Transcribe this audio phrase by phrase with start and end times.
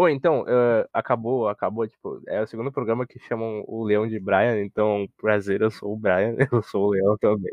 [0.00, 4.18] Ou então, uh, acabou, acabou, tipo, é o segundo programa que chamam o Leão de
[4.18, 7.52] Brian, então, prazer, eu sou o Brian, eu sou o Leão também.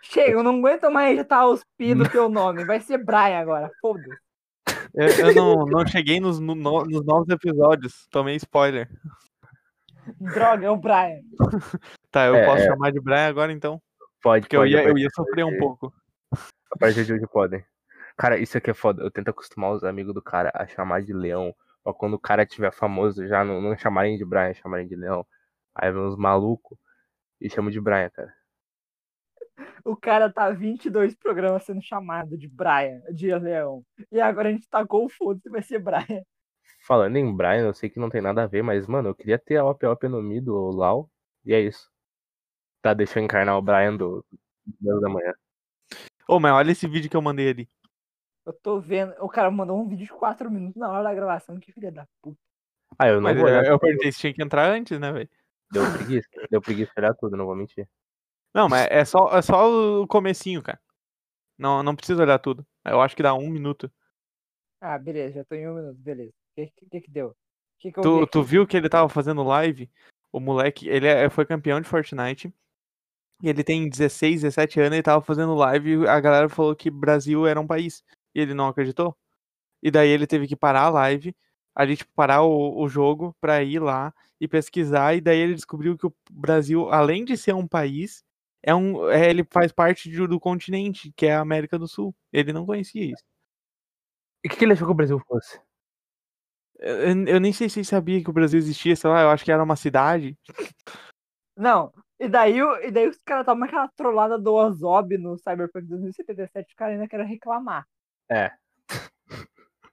[0.00, 3.68] Chega, eu não aguento mais estar os pi do teu nome, vai ser Brian agora,
[3.80, 4.08] foda-se.
[4.94, 8.88] Eu, eu não, não cheguei nos, no, nos novos episódios, tomei spoiler.
[10.20, 11.22] Droga, é o Brian.
[12.12, 12.66] Tá, eu É, posso é.
[12.66, 13.82] chamar de Brian agora então?
[14.22, 15.92] Pode, Porque eu pode, ia, a eu ia sofrer um pouco.
[16.70, 17.64] A partir de hoje podem.
[18.16, 19.02] Cara, isso aqui é foda.
[19.02, 21.54] Eu tento acostumar os amigos do cara a chamar de leão.
[21.82, 25.26] Pra quando o cara tiver famoso já não, não chamarem de Brian, chamarem de leão.
[25.74, 26.78] Aí vem uns malucos
[27.40, 28.34] e chamam de Brian, cara.
[29.84, 33.84] O cara tá 22 programas sendo chamado de Brian, de Leão.
[34.10, 36.22] E agora a gente tacou o foda-se, vai ser Brian.
[36.84, 39.38] Falando em Brian, eu sei que não tem nada a ver, mas, mano, eu queria
[39.38, 41.08] ter a OP OP no Mi do Lau.
[41.44, 41.88] E é isso.
[42.82, 44.24] Tá, deixa eu encarnar o Brian do
[44.80, 45.34] 10 da manhã.
[46.28, 47.68] Ô, mas olha esse vídeo que eu mandei ali.
[48.46, 49.12] Eu tô vendo.
[49.20, 51.58] O cara mandou um vídeo de 4 minutos na hora da gravação.
[51.58, 52.38] Que filha da puta.
[52.96, 53.66] Ah, eu não Mas vou eu, olhar.
[53.66, 55.28] eu perguntei se tinha que entrar antes, né, velho?
[55.72, 56.28] Deu preguiça.
[56.48, 57.88] Deu preguiça de olhar tudo, não vou mentir.
[58.54, 59.68] Não, mas é só, é só
[60.00, 60.80] o comecinho, cara.
[61.58, 62.64] Não, não precisa olhar tudo.
[62.84, 63.90] Eu acho que dá um minuto.
[64.80, 66.30] Ah, beleza, já tô em um minuto, beleza.
[66.30, 67.34] O que, que, que deu?
[67.80, 69.90] Que que eu vi Tu, tu viu que ele tava fazendo live?
[70.32, 72.54] O moleque, ele é- foi campeão de Fortnite.
[73.42, 76.90] E ele tem 16, 17 anos e tava fazendo live e a galera falou que
[76.90, 78.02] Brasil era um país.
[78.36, 79.16] E ele não acreditou.
[79.82, 81.34] E daí ele teve que parar a live,
[81.74, 85.14] ali, tipo, parar o, o jogo pra ir lá e pesquisar.
[85.14, 88.22] E daí ele descobriu que o Brasil, além de ser um país,
[88.62, 92.14] é um, é, ele faz parte de- do continente, que é a América do Sul.
[92.30, 93.24] Ele não conhecia isso.
[94.44, 95.58] E o que, que ele achou que o Brasil fosse?
[96.78, 99.30] Eu, eu- eu nem sei se ele sabia que o Brasil existia, sei lá, eu
[99.30, 100.36] acho que era uma cidade.
[101.56, 105.86] Não, e daí, o- e daí os caras tomam aquela trollada do Ozob no Cyberpunk
[105.86, 107.86] 2077, os caras ainda querem reclamar.
[108.30, 108.50] É.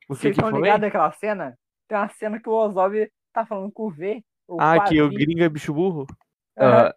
[0.10, 1.58] O Vocês estão ligados naquela cena?
[1.88, 4.24] Tem uma cena que o Ozob tá falando com o V.
[4.60, 6.06] Ah, que o gringo é bicho burro?
[6.58, 6.94] Ah,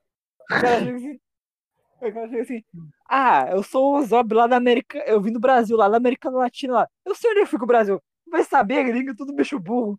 [1.99, 2.65] O cara chega assim.
[3.09, 4.99] Ah, eu sou o Ozob lá da América.
[5.07, 6.89] Eu vim do Brasil, lá da América Latina lá.
[7.05, 8.03] Eu sei onde eu fui com o Brasil.
[8.31, 9.99] Vai saber, gringo, tudo bicho burro.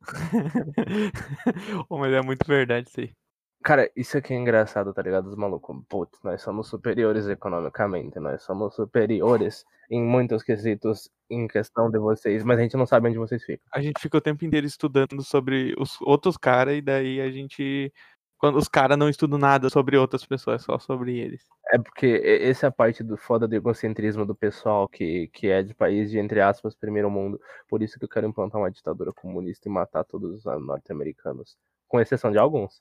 [1.90, 3.14] Mas é muito verdade isso aí.
[3.62, 5.26] Cara, isso aqui é engraçado, tá ligado?
[5.26, 11.90] Os malucos, putz, nós somos superiores economicamente, nós somos superiores em muitos quesitos em questão
[11.90, 13.66] de vocês, mas a gente não sabe onde vocês ficam.
[13.74, 17.92] A gente fica o tempo inteiro estudando sobre os outros caras e daí a gente.
[18.38, 21.44] Quando os caras não estudam nada sobre outras pessoas, só sobre eles.
[21.70, 25.62] É porque essa é a parte do foda do egocentrismo do pessoal que, que é
[25.62, 27.38] de país de, entre aspas, primeiro mundo.
[27.68, 31.58] Por isso que eu quero implantar uma ditadura comunista e matar todos os norte-americanos.
[31.86, 32.80] Com exceção de alguns.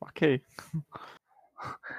[0.00, 0.42] Ok.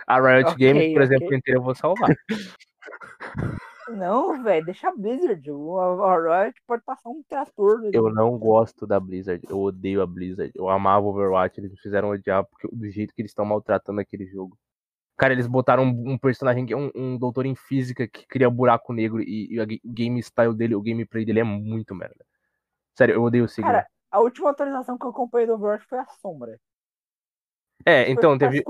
[0.07, 1.38] A Riot Ok, Games, por exemplo, ok.
[1.38, 2.09] inteira eu vou salvar.
[3.88, 5.51] Não, velho, deixa a Blizzard.
[5.51, 7.79] O a Riot pode passar um trator.
[7.79, 7.91] ali.
[7.94, 10.51] Eu não gosto da Blizzard, eu odeio a Blizzard.
[10.56, 14.25] Eu amava Overwatch, eles me fizeram odiar porque, do jeito que eles estão maltratando aquele
[14.25, 14.57] jogo.
[15.17, 18.50] Cara, eles botaram um, um personagem, que é um, um doutor em física que cria
[18.50, 22.25] buraco negro e, e a o game style dele, o gameplay dele é muito merda.
[22.97, 23.72] Sério, eu odeio o Sigma.
[23.72, 26.59] Cara, a última atualização que eu acompanhei do Overwatch foi a Sombra.
[27.84, 28.63] É, então, teve,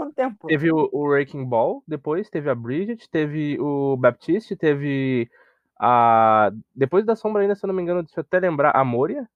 [0.48, 5.30] teve o, o Wrecking Ball, depois teve a Bridget, teve o Baptiste, teve
[5.80, 6.52] a.
[6.74, 9.30] Depois da sombra ainda, se eu não me engano, deixa eu até lembrar, a Moria.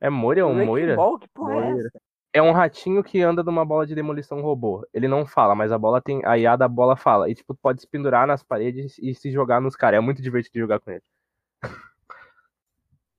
[0.00, 0.96] É Moria ou Moira?
[0.96, 1.18] Ball?
[1.18, 1.88] Que porra é Moira.
[1.88, 2.00] essa?
[2.34, 4.86] É um ratinho que anda numa bola de demolição robô.
[4.92, 6.24] Ele não fala, mas a bola tem.
[6.24, 7.30] A IA da bola fala.
[7.30, 9.98] E, tipo, pode se pendurar nas paredes e se jogar nos caras.
[9.98, 11.02] É muito divertido jogar com ele.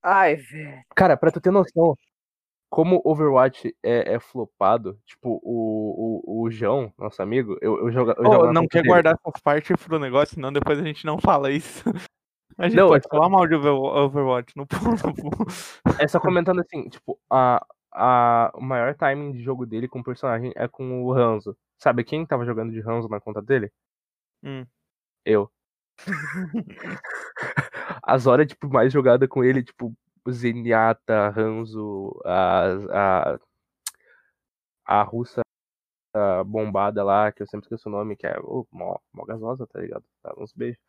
[0.01, 0.83] Ai, velho.
[0.95, 1.95] Cara, pra tu ter noção,
[2.73, 8.15] como Overwatch é, é flopado, tipo, o, o, o João, nosso amigo, eu, eu joga,
[8.17, 8.87] eu jogo na não quer dele.
[8.87, 11.83] guardar essas partes pro negócio, senão depois a gente não fala isso.
[12.57, 14.53] A gente Não, pode é- falar mal de Over- Overwatch.
[14.55, 19.87] Não, não, É só comentando assim, tipo, a, a, o maior timing de jogo dele
[19.87, 21.57] com o personagem é com o Hanzo.
[21.79, 23.71] Sabe quem tava jogando de Hanzo na conta dele?
[24.43, 24.65] Hum.
[25.25, 25.49] Eu.
[28.03, 29.93] As horas, tipo, mais jogada com ele, tipo,
[30.31, 33.39] Zenyatta, Hanzo, a, a,
[34.85, 35.41] a russa
[36.15, 39.65] a bombada lá, que eu sempre esqueço o nome, que é oh, mó, mó gasosa,
[39.65, 40.03] tá ligado?
[40.21, 40.79] Tá, uns beijos.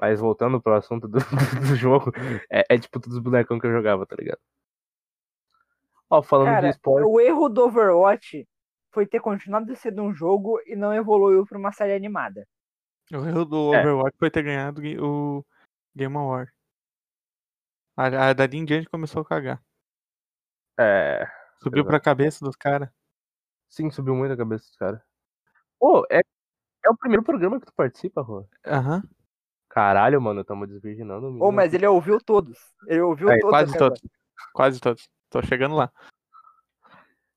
[0.00, 1.18] Mas voltando pro assunto do,
[1.68, 2.10] do jogo,
[2.50, 4.40] é, é tipo todos os bonecão que eu jogava, tá ligado?
[6.10, 7.06] Ó, falando de Cara, esporte.
[7.06, 8.48] o erro do Overwatch
[8.92, 12.46] foi ter continuado sendo um jogo e não evoluiu pra uma série animada.
[13.12, 13.80] O erro do É.
[13.80, 15.44] Overwatch foi ter ganhado ga- o
[15.94, 16.50] Game Award.
[17.96, 19.62] A, a dali em diante começou a cagar.
[20.78, 21.26] É.
[21.62, 21.88] Subiu Exato.
[21.88, 22.88] pra cabeça dos caras.
[23.68, 25.00] Sim, subiu muito a cabeça dos caras.
[25.80, 26.20] Ô, é,
[26.84, 28.46] é o primeiro programa que tu participa, Rô?
[28.66, 29.02] Aham.
[29.68, 32.58] Caralho, mano, tamo desvirginando Ô, menino mas ele ouviu todos.
[32.86, 33.50] Ele ouviu Aí, todos.
[33.50, 34.02] Quase todos.
[34.52, 35.08] Quase todos.
[35.30, 35.90] Tô chegando lá.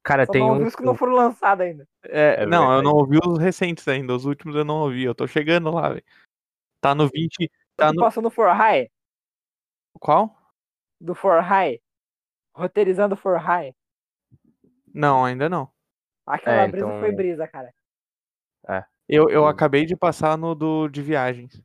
[0.03, 0.25] Cara.
[0.25, 0.65] Só tem não um.
[0.65, 1.87] os que não foram lançados ainda.
[2.03, 2.83] É, É não, eu verdade.
[2.85, 4.13] não ouvi os recentes ainda.
[4.15, 5.03] Os últimos eu não ouvi.
[5.03, 6.03] Eu tô chegando lá, velho.
[6.79, 7.51] Tá no 20.
[7.75, 8.01] Tá no.
[8.01, 8.89] passou no For High?
[9.99, 10.36] Qual?
[10.99, 11.79] Do For High?
[12.55, 13.73] Roteirizando For High?
[14.93, 15.69] Não, ainda não.
[16.25, 17.73] Aquela É, brisa então- foi brisa, cara.
[19.09, 19.47] Eu, eu Hum.
[19.47, 21.63] acabei de passar no do de viagens.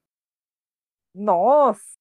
[1.12, 1.98] Nossa!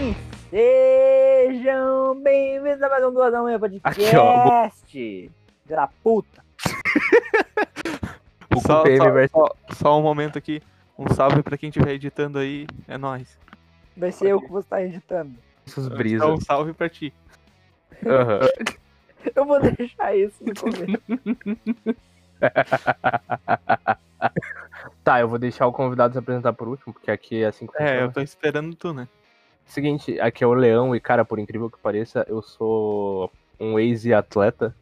[0.00, 0.14] E
[0.50, 3.86] sejam bem-vindos a mais um Duas da Manhã Podcast.
[4.04, 5.30] Aqui, ó, Filha
[5.68, 6.44] da puta.
[8.56, 10.62] O Só, só- só- só um momento aqui.
[10.98, 12.66] Um salve pra quem estiver editando aí.
[12.88, 13.38] É nóis.
[13.96, 15.34] Vai ser eu que vou estar editando.
[15.64, 16.16] versus brisa.
[16.24, 17.12] Então, um salve pra ti.
[18.04, 18.40] Aham.
[19.34, 21.02] Eu vou deixar isso no começo.
[25.02, 27.72] Tá, eu vou deixar o convidado se apresentar por último, porque aqui é assim que
[27.76, 28.00] É, funciona.
[28.02, 29.08] eu tô esperando tu, né?
[29.64, 34.74] Seguinte, aqui é o Leão e, cara, por incrível que pareça, eu sou um ex-atleta.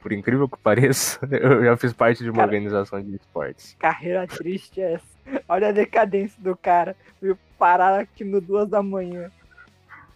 [0.00, 2.46] Por incrível que pareça, eu já fiz parte de uma Cara.
[2.46, 3.76] organização de esportes.
[3.78, 5.04] Carreira triste é essa.
[5.48, 6.96] Olha a decadência do cara.
[7.20, 9.30] Veio parar aqui no duas da manhã.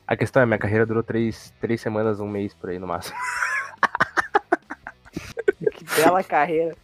[0.06, 3.16] A questão é, minha carreira durou três, três semanas, um mês por aí no máximo.
[5.72, 6.76] Que bela carreira.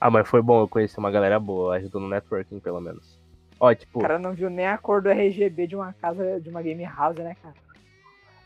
[0.00, 3.18] Ah, mas foi bom, eu conheci uma galera boa, ajudou no networking, pelo menos.
[3.60, 6.48] Ó, tipo, O cara não viu nem a cor do RGB de uma casa, de
[6.48, 7.54] uma game house, né, cara?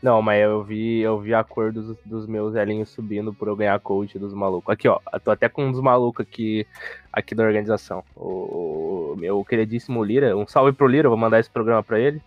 [0.03, 3.55] Não, mas eu vi, eu vi a cor dos, dos meus velhinhos subindo por eu
[3.55, 4.73] ganhar coach dos malucos.
[4.73, 6.67] Aqui, ó, eu tô até com um dos malucos aqui,
[7.11, 8.03] aqui da organização.
[8.13, 12.01] O, o meu queridíssimo Lira, um salve pro Lira, eu vou mandar esse programa pra
[12.01, 12.21] ele.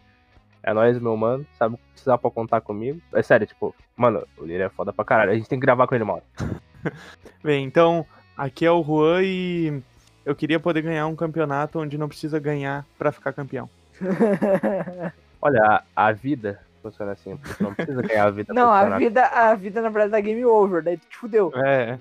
[0.63, 2.99] É nóis, meu mano, sabe o que precisar pra contar comigo.
[3.13, 5.87] É sério, tipo, mano, o Lira é foda pra caralho, a gente tem que gravar
[5.87, 6.23] com ele, mano.
[7.45, 9.83] Bem, então, aqui é o Juan e
[10.25, 13.69] eu queria poder ganhar um campeonato onde não precisa ganhar pra ficar campeão.
[15.43, 19.55] Olha, a, a vida funciona assim, não precisa ganhar a vida Não, a vida, a
[19.55, 21.53] vida na verdade é game over, daí tu te fudeu.
[21.55, 21.99] É,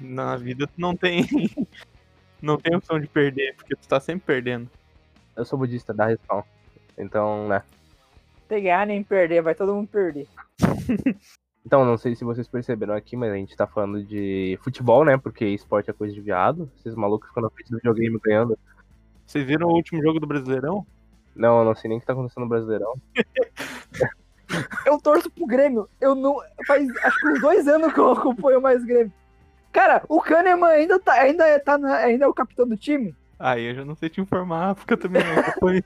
[0.00, 1.24] na vida tu não tem.
[2.42, 4.68] Não tem opção de perder, porque tu tá sempre perdendo.
[5.34, 6.42] Eu sou budista, dá respawn.
[6.98, 7.62] Então, né.
[8.46, 10.28] Tem ganhar nem perder, vai todo mundo perder.
[11.66, 15.16] Então, não sei se vocês perceberam aqui, mas a gente tá falando de futebol, né?
[15.16, 16.70] Porque esporte é coisa de viado.
[16.76, 18.58] Esses malucos ficam na frente do videogame ganhando.
[19.26, 20.86] Vocês viram o último jogo do Brasileirão?
[21.34, 22.94] Não, eu não sei nem o que tá acontecendo no Brasileirão.
[24.86, 25.88] Eu torço pro Grêmio.
[26.00, 26.36] Eu não.
[26.66, 29.12] Faz acho que uns dois anos que eu acompanho mais Grêmio.
[29.72, 33.16] Cara, o Kahneman ainda, tá, ainda, tá na- ainda é o capitão do time.
[33.38, 35.82] Aí eu já não sei te informar, porque eu também não acompanho.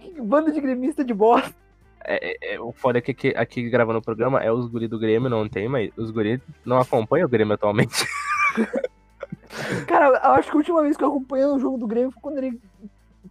[0.00, 1.54] Que Bando de gremista de bosta.
[2.04, 4.98] É, é, o foda é que aqui, aqui gravando o programa é os guri do
[4.98, 8.06] Grêmio, não tem, mas os guri não acompanham o Grêmio atualmente.
[9.86, 12.20] Cara, eu acho que a última vez que eu acompanhei o jogo do Grêmio foi
[12.20, 12.60] quando ele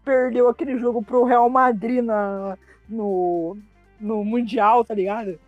[0.03, 2.57] perdeu aquele jogo pro Real Madrid na,
[2.89, 3.57] no,
[3.99, 5.39] no Mundial, tá ligado?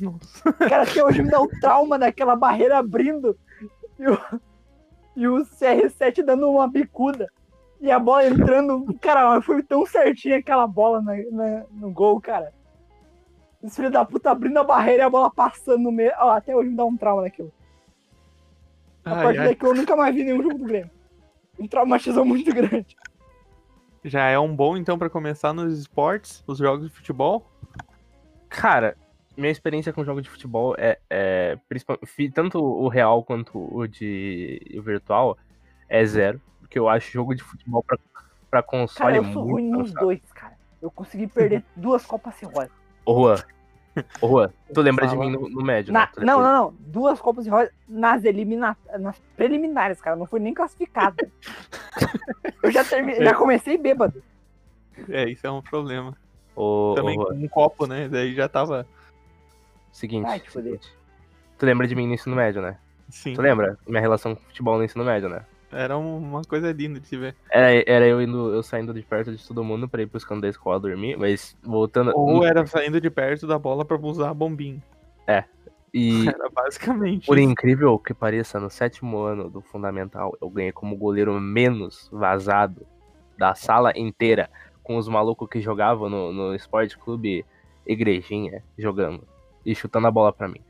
[0.00, 0.52] Nossa.
[0.68, 3.36] Cara, até hoje me dá um trauma daquela barreira abrindo
[3.98, 4.18] e o,
[5.16, 7.28] e o CR7 dando uma bicuda.
[7.80, 8.86] E a bola entrando.
[9.00, 12.52] Cara, foi tão certinha aquela bola na- na- no gol, cara.
[13.62, 16.12] Esse filho da puta abrindo a barreira e a bola passando no meio.
[16.18, 17.50] Ó, até hoje me dá um trauma daquilo.
[19.04, 19.48] A Ai, partir ai.
[19.48, 20.90] daqui eu nunca mais vi nenhum jogo do Grêmio.
[21.58, 22.96] Um traumatismo muito grande.
[24.04, 27.50] Já é um bom então pra começar nos esportes, os jogos de futebol.
[28.48, 28.96] Cara,
[29.36, 31.58] minha experiência com jogo de futebol é, é
[32.34, 35.36] tanto o real quanto o de o virtual
[35.88, 36.40] é zero.
[36.60, 37.98] Porque eu acho jogo de futebol pra,
[38.50, 40.56] pra console Cara, eu sou muito ruim nos dois, cara.
[40.80, 42.70] Eu consegui perder duas Copas Cirrose.
[43.04, 43.36] Ô, Juan.
[44.20, 46.24] Ô, Juan, tu lembra de mim no, no médio, Na- né?
[46.24, 46.74] Não, não, não.
[46.78, 50.16] Duas Copas de Rosa nas eliminatórias, nas preliminares, cara.
[50.16, 51.16] Não foi nem classificado.
[52.62, 54.22] eu já terminei, já comecei bêbado.
[55.08, 56.16] É, isso é um problema.
[56.54, 58.08] Ô, ô, Também com um copo, né?
[58.08, 58.86] Daí já tava.
[59.92, 60.92] seguinte, Ai, seguinte.
[61.58, 62.78] Tu lembra de mim no ensino médio, né?
[63.08, 63.34] Sim.
[63.34, 63.76] Tu lembra?
[63.86, 65.44] Minha relação com futebol no ensino médio, né?
[65.72, 67.36] Era uma coisa linda de se ver.
[67.50, 70.42] Era, era eu indo, eu saindo de perto de todo mundo pra ir pros cantos
[70.42, 72.12] da escola dormir, mas voltando.
[72.14, 74.82] Ou era saindo de perto da bola pra usar a bombinha.
[75.92, 77.50] E Era basicamente por isso.
[77.50, 82.86] incrível que pareça, no sétimo ano do fundamental, eu ganhei como goleiro menos vazado
[83.36, 84.50] da sala inteira,
[84.82, 87.44] com os malucos que jogavam no, no Esporte Clube
[87.86, 89.26] Igrejinha jogando
[89.64, 90.60] e chutando a bola pra mim.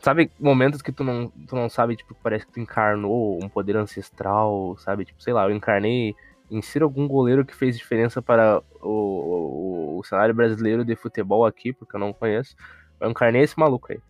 [0.00, 3.76] Sabe, momentos que tu não, tu não sabe, tipo, parece que tu encarnou um poder
[3.76, 5.04] ancestral, sabe?
[5.04, 6.14] Tipo, sei lá, eu encarnei
[6.50, 11.72] insira algum goleiro que fez diferença para o, o, o cenário brasileiro de futebol aqui,
[11.72, 12.56] porque eu não conheço.
[12.98, 14.00] Eu encarnei esse maluco aí.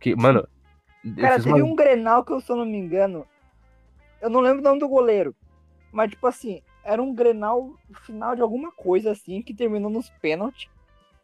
[0.00, 0.46] Que, mano,
[1.20, 3.26] Cara, teve um Grenal que eu, se eu não me engano,
[4.22, 5.36] eu não lembro o nome do goleiro.
[5.92, 7.74] Mas, tipo assim, era um Grenal
[8.06, 10.68] final de alguma coisa assim, que terminou nos pênaltis.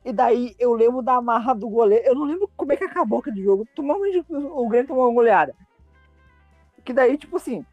[0.04, 2.06] E daí eu lembro da marra do goleiro.
[2.06, 3.66] Eu não lembro como é que acabou aquele jogo.
[3.74, 5.54] Tomamos, o Grêmio tomou uma goleada.
[6.84, 7.64] Que daí, tipo assim,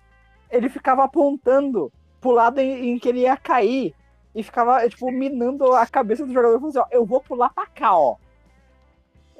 [0.51, 3.95] ele ficava apontando pro lado em, em que ele ia cair.
[4.35, 6.59] E ficava, tipo, minando a cabeça do jogador.
[6.59, 8.17] Falando assim, ó, eu vou pular pra cá, ó.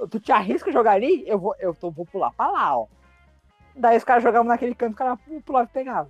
[0.09, 1.23] Tu te arrisca a jogar ali?
[1.27, 2.87] Eu vou, eu tô, vou pular pra lá, ó.
[3.75, 6.09] Daí os caras jogavam naquele canto, o cara pulava e pegava.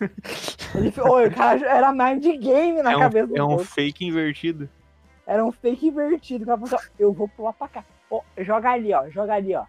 [0.74, 3.66] Ele, o cara era mind game na É um, cabeça do é um outro.
[3.66, 4.68] fake invertido.
[5.26, 6.44] Era um fake invertido.
[6.44, 7.84] O cara falou assim, eu vou pular pra cá.
[8.10, 9.08] Ó, joga ali, ó.
[9.08, 9.64] Joga ali, ó.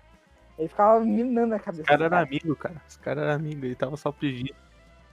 [0.57, 1.81] Ele ficava minando a cabeça.
[1.83, 2.27] Os caras eram cara.
[2.27, 2.75] amigos, cara.
[2.87, 4.53] Os caras eram amigos, ele tava só pedindo.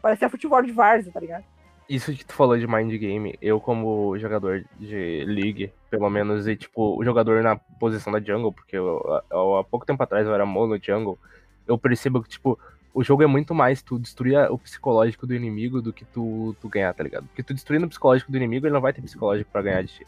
[0.02, 1.44] Parecia futebol de várzea, tá ligado?
[1.88, 6.54] Isso que tu falou de mind game, eu como jogador de League, pelo menos, e
[6.54, 10.34] tipo, o jogador na posição da jungle, porque eu, eu- há pouco tempo atrás eu
[10.34, 11.18] era mono jungle,
[11.66, 12.58] eu percebo que, tipo,
[12.92, 16.68] o jogo é muito mais tu destruir o psicológico do inimigo do que tu, tu
[16.68, 17.26] ganhar, tá ligado?
[17.26, 19.88] Porque tu destruindo o psicológico do inimigo, ele não vai ter psicológico pra ganhar de
[19.88, 20.06] ti.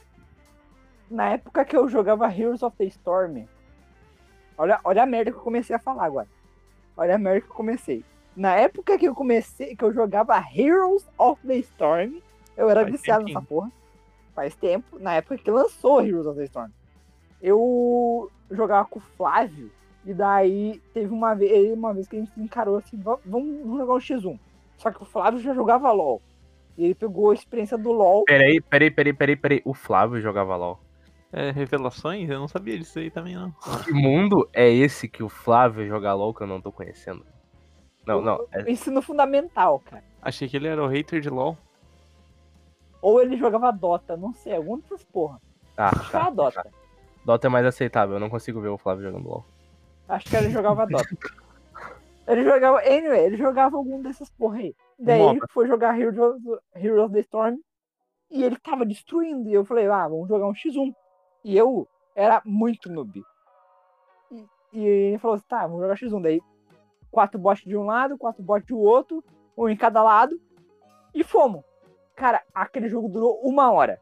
[1.11, 3.45] Na época que eu jogava Heroes of the Storm.
[4.57, 6.29] Olha, olha a merda que eu comecei a falar agora.
[6.97, 8.05] Olha a merda que eu comecei.
[8.37, 12.21] Na época que eu comecei, que eu jogava Heroes of the Storm,
[12.57, 13.39] eu era Faz viciado tempinho.
[13.39, 13.73] nessa porra.
[14.35, 16.71] Faz tempo, na época que lançou Heroes of the Storm.
[17.43, 19.71] Eu jogava com o Flávio,
[20.05, 23.79] e daí teve uma vez, uma vez que a gente encarou assim, "Va- vamos vamos
[23.79, 24.39] jogar um X1.
[24.77, 26.23] Só que o Flávio já jogava LOL.
[26.79, 28.25] E ele pegou a experiência do LOL.
[28.25, 29.63] Peraí, peraí, peraí, peraí, peraí.
[29.65, 30.79] O Flávio jogava LOL.
[31.33, 32.29] É, revelações?
[32.29, 33.53] Eu não sabia disso aí também, não.
[33.85, 37.25] Que mundo é esse que o Flávio joga LOL que eu não tô conhecendo?
[38.07, 38.47] Não, não.
[38.53, 38.71] É...
[38.71, 40.03] Ensino fundamental, cara.
[40.21, 41.57] Achei que ele era o hater de LOL.
[43.01, 45.41] Ou ele jogava Dota, não sei, alguma dessas porra.
[45.77, 46.31] Ah, Acho que era tá.
[46.31, 46.71] Dota.
[47.25, 49.45] Dota é mais aceitável, eu não consigo ver o Flávio jogando LOL.
[50.09, 51.09] Acho que ele jogava Dota.
[52.27, 52.79] Ele jogava.
[52.81, 54.75] Anyway, ele jogava algum dessas porra aí.
[54.99, 55.33] Daí MOBA.
[55.33, 57.59] ele foi jogar Heroes of, Heroes of the Storm
[58.31, 59.49] e ele tava destruindo.
[59.49, 60.95] E eu falei, ah, vamos jogar um X1.
[61.45, 63.23] E eu era muito noob.
[64.31, 66.23] E, e ele falou assim, tá, vamos jogar X1.
[66.23, 66.41] Daí,
[67.11, 69.25] quatro bots de um lado, quatro bots do outro,
[69.57, 70.41] um em cada lado.
[71.15, 71.63] E fomos.
[72.15, 74.01] Cara, aquele jogo durou uma hora.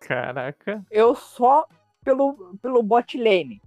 [0.00, 0.82] Caraca.
[0.90, 1.66] eu só
[2.04, 3.60] pelo, pelo bot lane.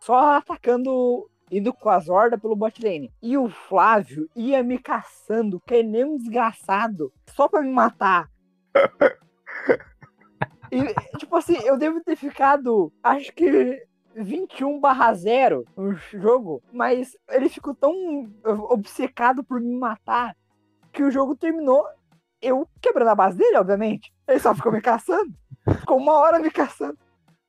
[0.00, 3.12] Só atacando, indo com as hordas pelo bot lane.
[3.20, 8.30] E o Flávio ia me caçando, que nem um desgraçado, só pra me matar.
[10.70, 17.16] E, tipo assim, eu devo ter ficado, acho que 21 barra 0 no jogo, mas
[17.30, 17.92] ele ficou tão
[18.44, 20.36] obcecado por me matar
[20.92, 21.84] que o jogo terminou
[22.40, 24.12] eu quebrando a base dele, obviamente.
[24.26, 25.32] Ele só ficou me caçando.
[25.80, 26.98] Ficou uma hora me caçando.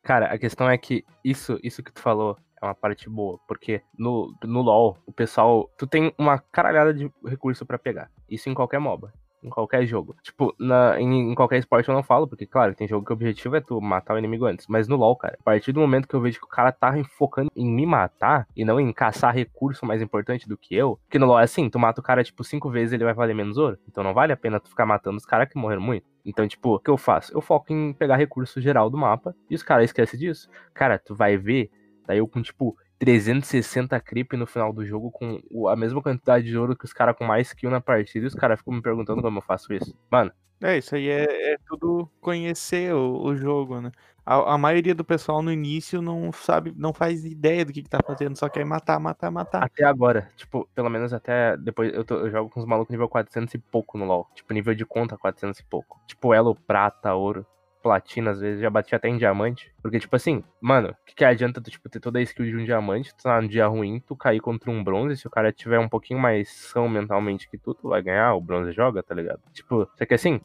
[0.03, 3.81] Cara, a questão é que isso, isso que tu falou é uma parte boa, porque
[3.97, 8.09] no, no LoL, o pessoal, tu tem uma caralhada de recurso pra pegar.
[8.29, 10.15] Isso em qualquer MOBA, em qualquer jogo.
[10.21, 13.15] Tipo, na, em, em qualquer esporte eu não falo, porque claro, tem jogo que o
[13.15, 16.07] objetivo é tu matar o inimigo antes, mas no LoL, cara, a partir do momento
[16.07, 19.33] que eu vejo que o cara tá focando em me matar e não em caçar
[19.33, 22.23] recurso mais importante do que eu, porque no LoL é assim, tu mata o cara
[22.23, 24.85] tipo cinco vezes ele vai valer menos ouro, então não vale a pena tu ficar
[24.85, 26.05] matando os caras que morreram muito.
[26.25, 27.33] Então, tipo, o que eu faço?
[27.33, 30.49] Eu foco em pegar recurso geral do mapa e os caras esquecem disso.
[30.73, 31.71] Cara, tu vai ver,
[32.05, 36.57] daí eu com, tipo, 360 creep no final do jogo com a mesma quantidade de
[36.57, 39.21] ouro que os caras com mais skill na partida e os caras ficam me perguntando
[39.21, 39.95] como eu faço isso.
[40.11, 43.91] Mano, É, isso aí é, é tudo conhecer o, o jogo, né?
[44.25, 47.89] A, a maioria do pessoal no início não sabe, não faz ideia do que, que
[47.89, 49.63] tá fazendo, só quer matar, matar, matar.
[49.63, 53.07] até agora, tipo, pelo menos até depois, eu, tô- eu jogo com os malucos nível
[53.09, 54.27] 400 e pouco no LoL.
[54.35, 55.99] Tipo, nível de conta 400 e pouco.
[56.05, 57.45] Tipo, elo, prata, ouro,
[57.81, 59.71] platina, às vezes, já bati até em diamante.
[59.81, 62.55] Porque, tipo assim, mano, o que, que adianta tu, tipo, ter toda a skill de
[62.55, 65.51] um diamante, tu tá num dia ruim, tu cair contra um bronze, se o cara
[65.51, 69.15] tiver um pouquinho mais são mentalmente que tu, tu vai ganhar, o bronze joga, tá
[69.15, 69.41] ligado?
[69.53, 70.41] Tipo, só que assim,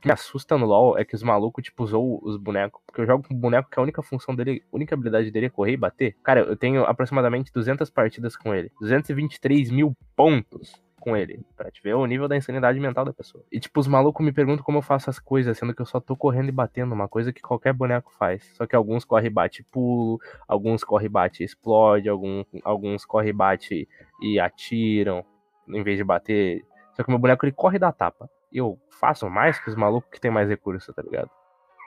[0.00, 2.80] que me assusta no LoL é que os malucos, tipo, usou os bonecos.
[2.86, 5.46] Porque eu jogo com um boneco que a única função dele, a única habilidade dele
[5.46, 6.16] é correr e bater.
[6.22, 8.72] Cara, eu tenho aproximadamente 200 partidas com ele.
[8.80, 11.40] 223 mil pontos com ele.
[11.56, 13.42] Pra te ver o nível da insanidade mental da pessoa.
[13.50, 15.98] E, tipo, os malucos me perguntam como eu faço as coisas, sendo que eu só
[15.98, 16.94] tô correndo e batendo.
[16.94, 18.44] Uma coisa que qualquer boneco faz.
[18.54, 20.20] Só que alguns corre, bate e pulo.
[20.46, 22.08] Alguns corre, bate e explode.
[22.08, 23.88] Algum, alguns corre, bate
[24.22, 25.24] e atiram.
[25.68, 26.62] Em vez de bater.
[26.94, 30.10] Só que meu boneco ele corre e dá tapa eu faço mais que os malucos
[30.10, 31.30] que tem mais recurso, tá ligado?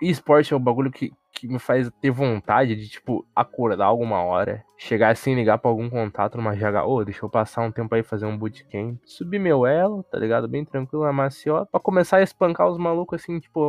[0.10, 4.64] Esporte é um bagulho que, que me faz ter vontade de, tipo, acordar alguma hora,
[4.78, 8.04] chegar assim, ligar pra algum contato numa GH, ô, deixa eu passar um tempo aí
[8.04, 10.48] fazer um bootcamp, subir meu elo, tá ligado?
[10.48, 13.62] Bem tranquilo, na maciota, pra começar a espancar os malucos assim, tipo,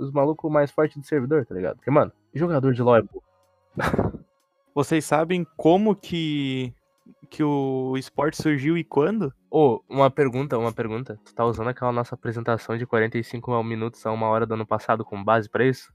[0.00, 1.76] os malucos mais fortes do servidor, tá ligado?
[1.76, 3.22] Porque, mano, jogador de LoL é burro.
[4.74, 6.74] Vocês sabem como que
[7.26, 9.32] que o esporte surgiu e quando?
[9.50, 11.18] Ô, uma pergunta, uma pergunta.
[11.24, 15.04] Tu tá usando aquela nossa apresentação de 45 minutos a uma hora do ano passado
[15.04, 15.92] como base pra isso?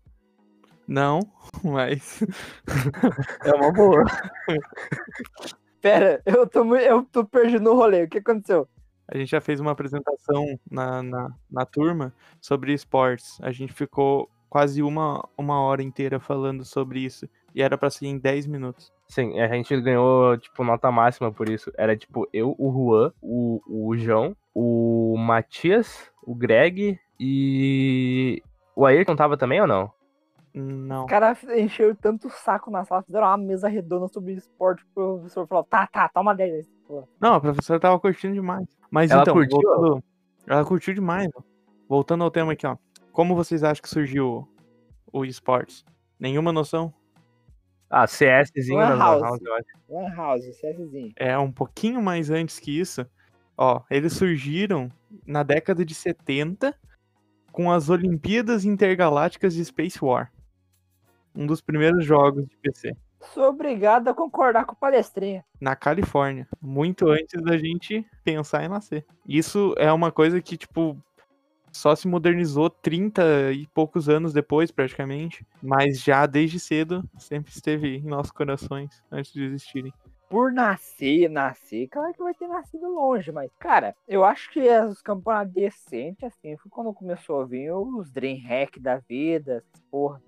[0.88, 1.20] Não,
[1.64, 2.22] mas.
[3.46, 4.04] É uma boa.
[5.82, 8.04] Pera, eu tô, eu tô perdido no rolê.
[8.04, 8.68] O que aconteceu?
[9.08, 13.40] A gente já fez uma apresentação na, na, na turma sobre esportes.
[13.42, 17.28] A gente ficou quase uma, uma hora inteira falando sobre isso.
[17.54, 18.92] E era pra ser em 10 minutos.
[19.08, 21.72] Sim, a gente ganhou, tipo, nota máxima por isso.
[21.78, 28.42] Era, tipo, eu, o Juan, o, o João, o Matias, o Greg e...
[28.76, 29.92] O Ayrton tava também ou não?
[30.54, 31.06] Não.
[31.06, 34.84] Os caras encheram tanto o saco na sala, fizeram uma mesa redonda sobre esporte.
[34.84, 36.66] O professor falou: tá, tá, toma 10 aí.
[36.88, 38.68] Pô, Não, a professora tava curtindo demais.
[38.90, 39.60] Mas Ela então, curtiu?
[39.62, 40.04] voltando-
[40.48, 41.30] ela curtiu demais.
[41.36, 41.42] ó.
[41.88, 42.76] Voltando ao tema aqui, ó.
[43.14, 44.46] Como vocês acham que surgiu
[45.14, 45.86] o, o esportes?
[46.20, 46.94] Nenhuma noção?
[47.92, 49.22] Ah, CSzinho Lan House.
[49.22, 49.68] House, eu acho.
[49.90, 51.12] Lan House, CSzinho.
[51.18, 53.06] É um pouquinho mais antes que isso.
[53.58, 54.90] Ó, eles surgiram
[55.28, 56.74] na década de 70
[57.52, 60.32] com as Olimpíadas Intergalácticas de Space War.
[61.36, 62.96] Um dos primeiros jogos de PC.
[63.34, 65.46] Sou obrigado a concordar com o palestrinha.
[65.60, 66.48] Na Califórnia.
[66.62, 69.06] Muito antes da gente pensar em nascer.
[69.28, 70.98] Isso é uma coisa que, tipo,
[71.72, 75.46] só se modernizou 30 e poucos anos depois, praticamente.
[75.62, 79.94] Mas já desde cedo sempre esteve em nossos corações antes de existirem.
[80.30, 85.02] Por nascer, nascer, claro que vai ter nascido longe, mas, cara, eu acho que os
[85.02, 90.22] campeonatos decentes, assim, foi quando começou a vir os Dreamhack da vida, porra.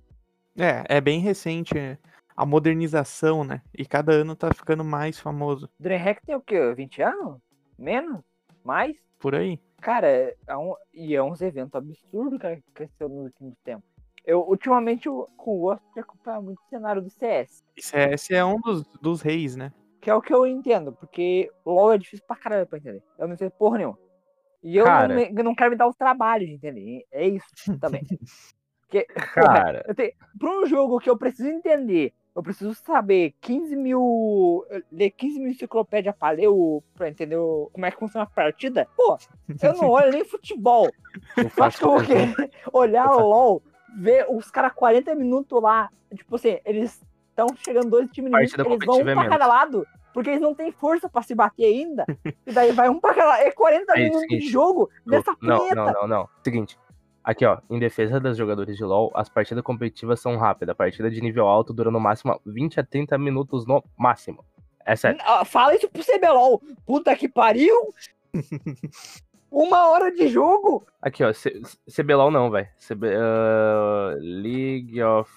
[0.57, 1.97] É, é bem recente é,
[2.35, 3.61] a modernização, né?
[3.73, 5.69] E cada ano tá ficando mais famoso.
[5.79, 6.73] Dreamhack tem o quê?
[6.73, 7.39] 20 anos?
[7.79, 8.19] Menos?
[8.61, 8.97] Mais?
[9.19, 9.57] Por aí.
[9.83, 10.07] Cara,
[10.47, 13.83] é um, e é uns eventos absurdos que cresceu nos últimos tempos.
[14.25, 17.61] Eu, ultimamente, eu gosto de acompanhar muito o cenário do CS.
[17.75, 19.73] E CS é um dos, dos reis, né?
[19.99, 23.03] Que é o que eu entendo, porque LoL é difícil pra caralho pra entender.
[23.19, 23.99] Eu não sei porra nenhuma.
[24.63, 25.09] E eu Cara.
[25.09, 27.03] não, me- não quero me dar o trabalho de entender.
[27.11, 27.45] É isso
[27.81, 28.03] também.
[28.81, 33.33] Porque, porra, Cara, eu tenho, pra um jogo que eu preciso entender, eu preciso saber
[33.41, 34.65] 15 mil.
[34.91, 36.81] ler 15 mil enciclopédia pra ler o.
[36.95, 38.87] pra entender o- como é que funciona a partida.
[38.95, 39.17] Pô,
[39.61, 40.89] eu não olho nem futebol.
[41.37, 42.33] eu faço que eu vou querer
[42.73, 43.61] olhar o LOL,
[43.97, 45.89] ver os caras 40 minutos lá.
[46.15, 49.85] Tipo assim, eles estão chegando dois times inimigos, eles vão um é pra cada lado,
[50.13, 52.05] porque eles não têm força pra se bater ainda.
[52.45, 53.41] e daí vai um pra cada lado.
[53.41, 55.75] É 40 Aí, minutos de jogo nessa Não, punheta.
[55.75, 56.29] não, não, não.
[56.43, 56.77] Seguinte.
[57.23, 57.59] Aqui, ó.
[57.69, 60.73] Em defesa dos jogadores de LoL, as partidas competitivas são rápidas.
[60.73, 64.43] A partida de nível alto dura no máximo 20 a 30 minutos no máximo.
[64.85, 65.19] É sério.
[65.45, 66.61] Fala isso pro CBLOL.
[66.85, 67.93] Puta que pariu!
[69.49, 70.85] Uma hora de jogo?
[71.01, 71.31] Aqui, ó.
[71.31, 71.61] C-
[71.95, 72.67] CBLOL não, velho.
[72.87, 73.07] CB...
[73.15, 75.31] ah, League of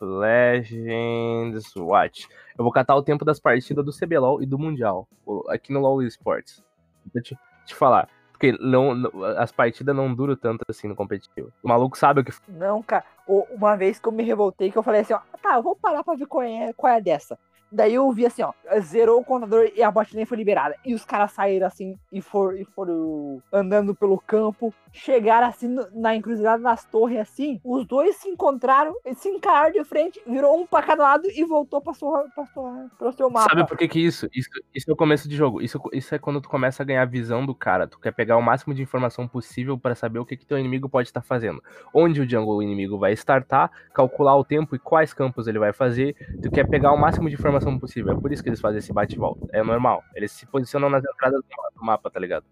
[0.00, 2.26] Legends Watch.
[2.58, 5.06] Eu vou catar o tempo das partidas do CBLOL e do Mundial.
[5.48, 6.64] Aqui no LoL Esports.
[7.12, 8.08] Vou te, te falar.
[8.40, 11.52] Porque não, não- as partidas não duram tanto assim no competitivo.
[11.62, 13.04] O maluco sabe o que Não, cara.
[13.28, 16.02] Uma vez que eu me revoltei, que eu falei assim, ó, tá, eu vou parar
[16.02, 17.38] pra ver qual é, qual é a dessa.
[17.70, 20.74] Daí eu vi assim, ó, zerou o contador e a botlane foi liberada.
[20.84, 24.72] E os caras saíram assim e, for, e foram andando pelo campo.
[24.92, 27.60] Chegaram assim na encruzilhada das torres assim.
[27.64, 31.80] Os dois se encontraram, se encararam de frente, virou um pra cada lado e voltou
[31.80, 33.48] pra sua, pra sua, pro seu mapa.
[33.48, 34.28] Sabe por que que isso?
[34.32, 34.48] isso?
[34.74, 35.62] Isso é o começo de jogo.
[35.62, 37.86] Isso, isso é quando tu começa a ganhar a visão do cara.
[37.86, 40.88] Tu quer pegar o máximo de informação possível pra saber o que que teu inimigo
[40.88, 41.62] pode estar fazendo.
[41.94, 46.16] Onde o jungle inimigo vai startar, calcular o tempo e quais campos ele vai fazer.
[46.42, 48.12] Tu quer pegar o máximo de informação possível.
[48.12, 49.46] É por isso que eles fazem esse bate e volta.
[49.52, 50.02] É normal.
[50.14, 51.40] Eles se posicionam nas entradas
[51.74, 52.44] do mapa, tá ligado?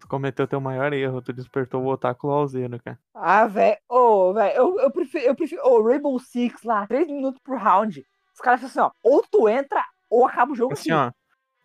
[0.00, 2.98] Tu cometeu teu maior erro, tu despertou o otaku lauzeiro, cara.
[3.14, 7.40] Ah, velho, ô, velho, eu, eu prefiro, eu prefiro, ô, Rainbow Six lá, 3 minutos
[7.44, 8.04] por round.
[8.34, 10.92] Os caras falam assim, ó, ou tu entra, ou acaba o jogo Assim, assim.
[10.92, 11.10] ó,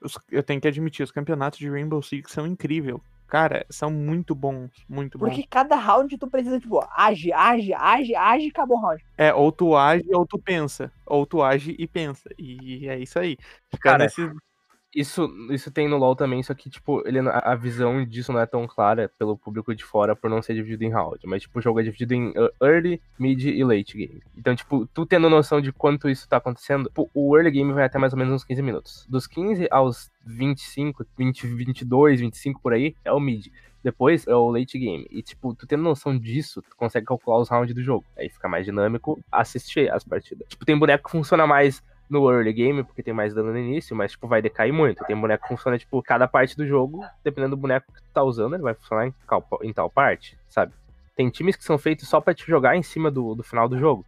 [0.03, 2.97] os- eu tenho que admitir, os campeonatos de Rainbow Six são incríveis.
[3.27, 5.29] Cara, são muito bons, muito bons.
[5.29, 9.03] Porque cada round tu precisa, tipo, age, age, age, age e acabou o round.
[9.17, 10.91] É, ou tu age ou tu pensa.
[11.05, 12.29] Ou tu age e pensa.
[12.37, 13.37] E é isso aí.
[13.71, 14.21] Fica Cara, nesse...
[14.95, 18.45] Isso, isso tem no LoL também, só que, tipo, ele, a visão disso não é
[18.45, 21.19] tão clara pelo público de fora por não ser dividido em round.
[21.27, 24.23] Mas, tipo, o jogo é dividido em uh, early, mid e late game.
[24.37, 27.83] Então, tipo, tu tendo noção de quanto isso tá acontecendo, tipo, o early game vai
[27.83, 29.05] até mais ou menos uns 15 minutos.
[29.09, 33.47] Dos 15 aos 25, 20, 22, 25 por aí, é o mid.
[33.83, 35.05] Depois é o late game.
[35.11, 38.05] E, tipo, tu tendo noção disso, tu consegue calcular os rounds do jogo.
[38.17, 40.47] Aí fica mais dinâmico assistir as partidas.
[40.47, 43.95] Tipo, tem boneco que funciona mais no early game, porque tem mais dano no início,
[43.95, 45.03] mas, tipo, vai decair muito.
[45.05, 48.21] Tem boneco que funciona, tipo, cada parte do jogo, dependendo do boneco que tu tá
[48.23, 50.73] usando, ele vai funcionar em, cal- em tal parte, sabe?
[51.15, 53.79] Tem times que são feitos só pra te jogar em cima do, do final do
[53.79, 54.05] jogo.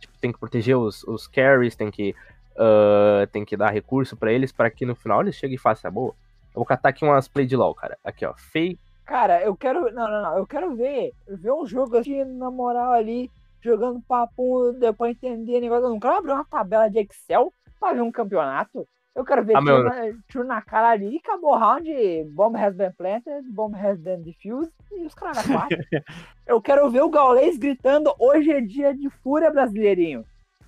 [0.00, 2.14] Tipo, tem que proteger os, os carries, tem que
[2.58, 5.88] ah, tem que dar recurso pra eles para que no final eles cheguem e façam
[5.88, 6.14] a boa.
[6.48, 7.98] Eu vou catar aqui umas play de LoL, cara.
[8.02, 8.32] Aqui, ó.
[8.34, 8.78] Fei.
[9.04, 9.92] Cara, eu quero.
[9.92, 10.38] Não, não, não.
[10.38, 11.12] Eu quero ver.
[11.28, 13.30] Ver um jogo assim, na moral, ali,
[13.66, 15.84] jogando papo, deu pra entender negócio.
[15.84, 18.86] Eu não quero abrir uma tabela de Excel pra ver um campeonato.
[19.14, 19.94] Eu quero ver Ah, tiro, na,
[20.28, 21.90] tiro na cara ali e acabou o round.
[22.32, 25.78] Bomb has been planted, bomb has been defused e os caras quatro.
[26.46, 30.24] eu quero ver o Gaulês gritando: hoje é dia de fúria brasileirinho.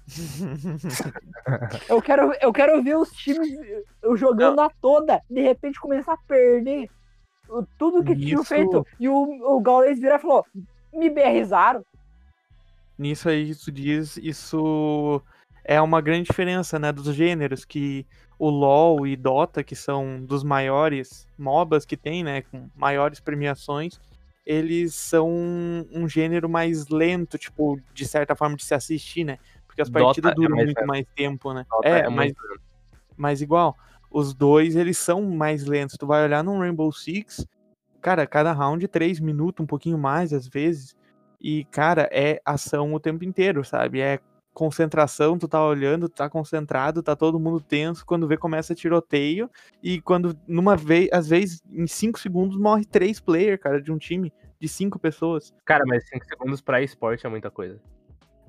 [1.87, 3.47] Eu quero, eu quero ver os times
[4.03, 6.89] eu jogando a toda, de repente começar a perder
[7.79, 8.45] tudo que Isso.
[8.45, 8.87] feito.
[8.99, 10.45] E o, o Gaules virar e falou:
[10.93, 11.85] me berrizaram.
[12.99, 15.23] Nisso aí, isso diz, isso
[15.65, 18.05] é uma grande diferença, né, dos gêneros, que
[18.39, 24.01] o LoL e Dota, que são dos maiores MOBAs que tem, né, com maiores premiações,
[24.45, 25.29] eles são
[25.93, 30.05] um gênero mais lento, tipo, de certa forma de se assistir, né, porque as Dota
[30.05, 30.87] partidas é duram mais muito lento.
[30.89, 31.67] mais tempo, né.
[31.71, 32.37] Dota é, é muito-
[33.17, 33.77] mas igual,
[34.11, 35.97] os dois, eles são mais lentos.
[35.99, 37.47] Tu vai olhar num Rainbow Six,
[38.01, 40.97] cara, cada round três minutos, um pouquinho mais às vezes.
[41.41, 44.01] E, cara, é ação o tempo inteiro, sabe?
[44.01, 44.19] É
[44.53, 49.49] concentração, tu tá olhando, tu tá concentrado, tá todo mundo tenso, quando vê começa tiroteio,
[49.81, 53.99] e quando, numa vez, às vezes, em cinco segundos morre três players, cara, de um
[53.99, 55.55] time de cinco pessoas.
[55.65, 57.81] Cara, mas 5 segundos pra esporte é muita coisa.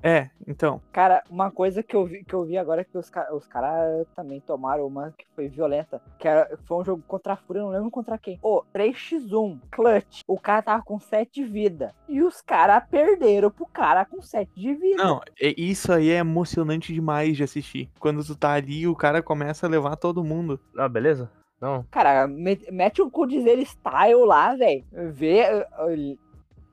[0.02, 3.10] É, então, Cara, uma coisa que eu vi, que eu vi agora é que os,
[3.32, 6.00] os caras também tomaram uma que foi violenta.
[6.18, 8.38] Que era, foi um jogo contra a Fúria, não lembro contra quem.
[8.42, 10.22] Ô, 3x1, clutch.
[10.26, 11.94] O cara tava com 7 de vida.
[12.08, 15.02] E os caras perderam pro cara com 7 de vida.
[15.02, 17.90] não, é- isso aí é emocionante demais de assistir.
[17.98, 20.58] Quando tu tá ali, o cara começa a levar todo mundo.
[20.76, 21.30] Ah, beleza?
[21.60, 21.84] Não.
[21.90, 24.82] Cara, me- mete um Coldzera style lá, velho.
[25.12, 26.18] Vê uh, uh,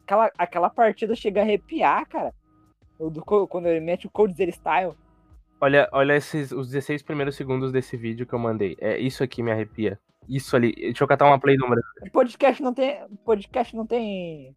[0.05, 2.33] aquela, aquela partida chega a arrepiar, cara.
[2.99, 4.93] Do quando ele mete o Coldzera style.
[5.59, 8.75] Olha, olha esses, os 16 primeiros segundos desse vídeo que eu mandei.
[8.79, 9.99] É isso aqui me arrepia.
[10.27, 10.73] Isso ali.
[10.73, 11.65] Deixa eu catar uma play do
[12.11, 12.99] Podcast não tem.
[13.23, 14.55] Podcast não tem.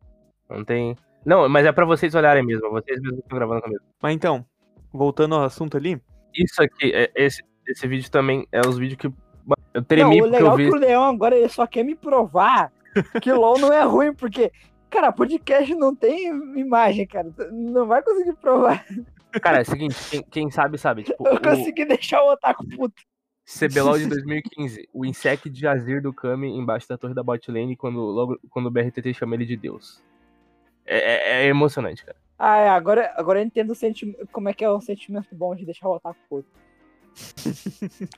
[0.48, 0.96] Não tem.
[1.24, 2.70] Não, mas é pra vocês olharem mesmo.
[2.70, 3.82] Vocês mesmos que estão gravando comigo.
[4.02, 4.44] Mas então,
[4.92, 6.00] voltando ao assunto ali,
[6.34, 9.12] Isso aqui, é, esse, esse vídeo também é os vídeos que.
[9.72, 10.70] Eu tremi não, o legal eu é vi.
[10.70, 12.72] que o Leão agora ele só quer me provar
[13.22, 14.50] que LOL não é ruim, porque,
[14.90, 16.26] cara, podcast não tem
[16.58, 17.32] imagem, cara.
[17.50, 18.84] Não vai conseguir provar.
[19.40, 21.04] Cara, é o seguinte, quem, quem sabe, sabe.
[21.04, 23.02] Tipo, Eu o consegui deixar o Otaku puto.
[23.46, 24.88] CBLOL de 2015.
[24.92, 28.66] O Insect de Azir do Kami embaixo da torre da bot lane quando, logo, quando
[28.66, 30.02] o BRTT chama ele de Deus.
[30.84, 32.16] É, é- é emocionante, cara.
[32.38, 35.54] Ah, é, agora, agora eu entendo o senti- como é que é um sentimento bom
[35.54, 36.48] de deixar o Otaku puto.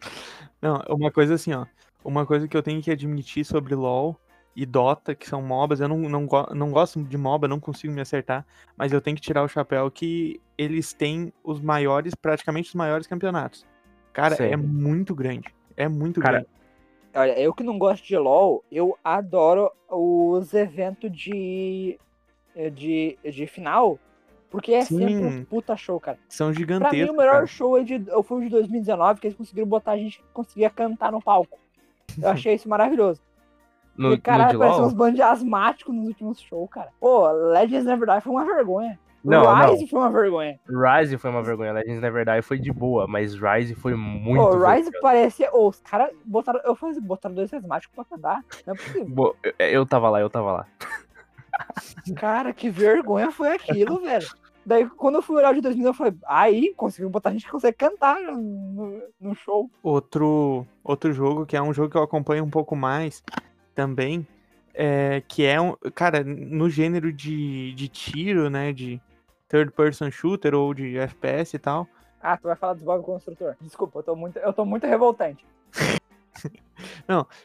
[0.61, 1.67] Não, uma coisa assim, ó.
[2.05, 4.19] Uma coisa que eu tenho que admitir sobre LoL
[4.55, 8.01] e Dota, que são MOBAs, eu não, não, não gosto de MOBA, não consigo me
[8.01, 12.75] acertar, mas eu tenho que tirar o chapéu que eles têm os maiores, praticamente os
[12.75, 13.67] maiores campeonatos.
[14.13, 14.45] Cara, Sim.
[14.45, 15.55] é muito grande.
[15.77, 16.49] É muito Cara, grande.
[17.15, 21.99] Olha, eu que não gosto de LoL, eu adoro os eventos de,
[22.75, 23.99] de, de final,
[24.51, 25.25] porque é sempre Sim.
[25.27, 26.19] um puta show, cara.
[26.29, 27.09] São Pra mim, gigantescos.
[27.11, 27.47] o melhor cara.
[27.47, 30.69] show é de, foi o de 2019, que eles conseguiram botar a gente que conseguia
[30.69, 31.59] cantar no palco.
[32.21, 33.21] Eu achei isso maravilhoso.
[33.97, 36.89] No, e, de parece uns bandos de asmáticos nos últimos shows, cara.
[36.99, 38.99] Pô, Legends Never Die foi uma vergonha.
[39.25, 40.59] Não, Rise foi uma vergonha.
[40.69, 41.73] Rise foi uma vergonha.
[41.73, 44.43] Legends na verdade foi de boa, mas Rise foi muito.
[44.43, 45.01] Pô, Rise vergonhoso.
[45.01, 45.55] parecia.
[45.55, 46.61] Ô, os caras botaram.
[46.65, 48.43] Eu falei, botaram dois asmáticos pra cantar.
[48.67, 49.07] Não é possível.
[49.09, 50.67] Bo- eu, eu tava lá, eu tava lá.
[52.17, 54.27] Cara, que vergonha foi aquilo, velho.
[54.65, 57.51] Daí, quando eu fui olhar de 2000, eu falei, aí, conseguiu botar a gente que
[57.51, 59.69] consegue cantar no, no show.
[59.83, 63.25] Outro, outro jogo, que é um jogo que eu acompanho um pouco mais
[63.75, 64.27] também,
[64.75, 65.75] é, que é um.
[65.95, 68.73] Cara, no gênero de, de tiro, né?
[68.73, 69.01] De
[69.49, 71.87] third person shooter ou de FPS e tal.
[72.23, 73.57] Ah, tu vai falar dos bagulho construtor.
[73.61, 75.45] Desculpa, eu tô muito, eu tô muito revoltante.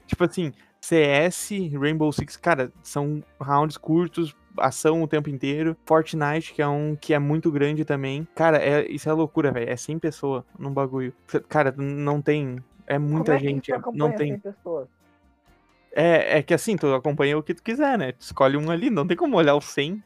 [0.05, 5.75] Tipo assim, CS, Rainbow Six, cara, são rounds curtos, ação o tempo inteiro.
[5.85, 8.27] Fortnite, que é um que é muito grande também.
[8.35, 9.69] Cara, é, isso é loucura, velho.
[9.69, 11.13] É 100 pessoas num bagulho.
[11.49, 12.63] Cara, não tem.
[12.85, 13.71] É muita Como é gente.
[13.73, 14.33] é- não tem.
[14.33, 14.87] 100 pessoas?
[15.91, 18.11] É, é que assim, tu acompanha o que tu quiser, né?
[18.11, 20.01] Tu escolhe um ali, não tem como olhar o 100.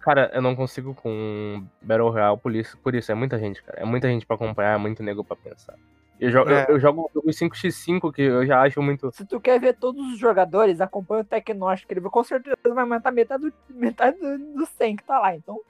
[0.00, 3.10] Cara, eu não consigo com Battle Royale por isso, por isso.
[3.10, 3.80] É muita gente, cara.
[3.80, 5.74] É muita gente pra acompanhar, é muito nego pra pensar.
[6.20, 6.64] Eu jogo, É.
[6.68, 9.10] eu, eu jogo o 5x5, que eu já acho muito.
[9.12, 12.84] Se tu quer ver todos os jogadores, acompanha o Tecnóstico, ele vai- com certeza vai
[12.84, 15.60] aumentar metade do, metade do, do 100 que tá lá, então.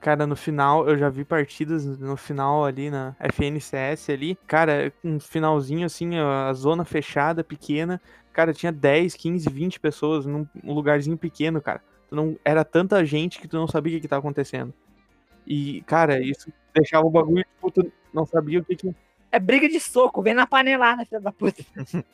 [0.00, 4.36] Cara, no final, eu já vi partidas no final ali na FNCS ali.
[4.46, 8.00] Cara, um finalzinho assim, a zona fechada, pequena.
[8.34, 11.80] Cara, tinha 10, 15, 20 pessoas num lugarzinho pequeno, cara.
[12.08, 14.74] Tu não, era tanta gente que tu não sabia o que, que tava acontecendo.
[15.46, 18.94] E, cara, isso, deixava o bagulho, tipo, tu não sabia o que que...
[19.30, 21.64] É briga de soco, vem na panelada, filha da puta.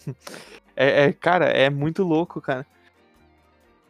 [0.76, 2.66] É, é, cara, é muito louco, cara.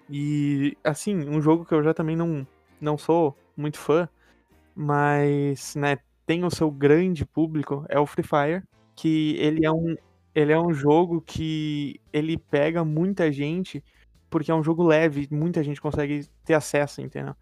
[0.08, 2.44] E, assim, um jogo que eu já também não,
[2.80, 4.08] não sou muito fã,
[4.74, 8.62] mas, né, tem o seu grande público, é o Free Fire,
[8.96, 9.96] que ele é um,
[10.34, 13.82] ele é um jogo que ele pega muita gente,
[14.28, 17.34] porque é um jogo leve, muita gente consegue ter acesso, entendeu?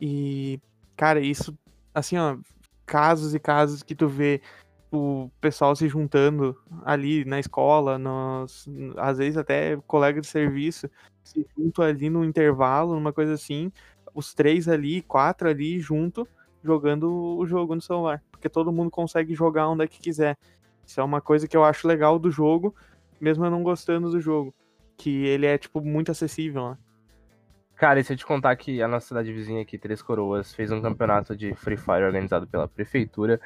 [0.00, 0.60] E,
[0.96, 1.56] cara, isso,
[1.94, 2.38] assim, ó,
[2.86, 4.40] casos e casos que tu vê
[4.90, 10.90] o pessoal se juntando ali na escola, nos, às vezes até colega de serviço,
[11.22, 13.70] se juntam ali no intervalo, numa coisa assim,
[14.14, 16.26] os três ali, quatro ali junto,
[16.62, 18.22] jogando o jogo no celular.
[18.30, 20.36] Porque todo mundo consegue jogar onde é que quiser.
[20.90, 22.74] Isso é uma coisa que eu acho legal do jogo,
[23.20, 24.52] mesmo eu não gostando do jogo.
[24.96, 26.78] Que ele é, tipo, muito acessível, né?
[27.76, 30.72] Cara, e se eu te contar que a nossa cidade vizinha aqui, Três Coroas, fez
[30.72, 33.40] um campeonato de Free Fire organizado pela prefeitura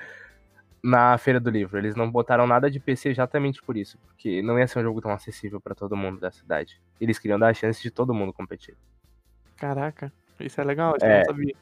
[0.83, 1.77] na Feira do Livro.
[1.77, 5.03] Eles não botaram nada de PC exatamente por isso, porque não ia ser um jogo
[5.03, 6.81] tão acessível pra todo mundo da cidade.
[6.99, 8.75] Eles queriam dar a chance de todo mundo competir.
[9.55, 11.19] Caraca, isso é legal, eu É.
[11.19, 11.55] não sabia.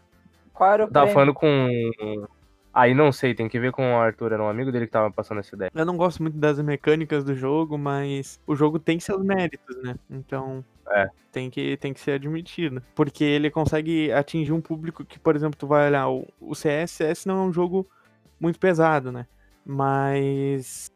[0.54, 1.12] Qual era o tava prêmio?
[1.12, 2.26] falando com.
[2.74, 5.10] Aí não sei, tem que ver com o Arthur, era um amigo dele que tava
[5.10, 5.70] passando essa ideia.
[5.74, 9.94] Eu não gosto muito das mecânicas do jogo, mas o jogo tem seus méritos, né?
[10.10, 11.08] Então, É.
[11.30, 12.82] tem que, tem que ser admitido.
[12.94, 16.92] Porque ele consegue atingir um público que, por exemplo, tu vai olhar o, o CS,
[16.92, 17.86] CS não é um jogo
[18.40, 19.26] muito pesado, né?
[19.64, 20.90] Mas,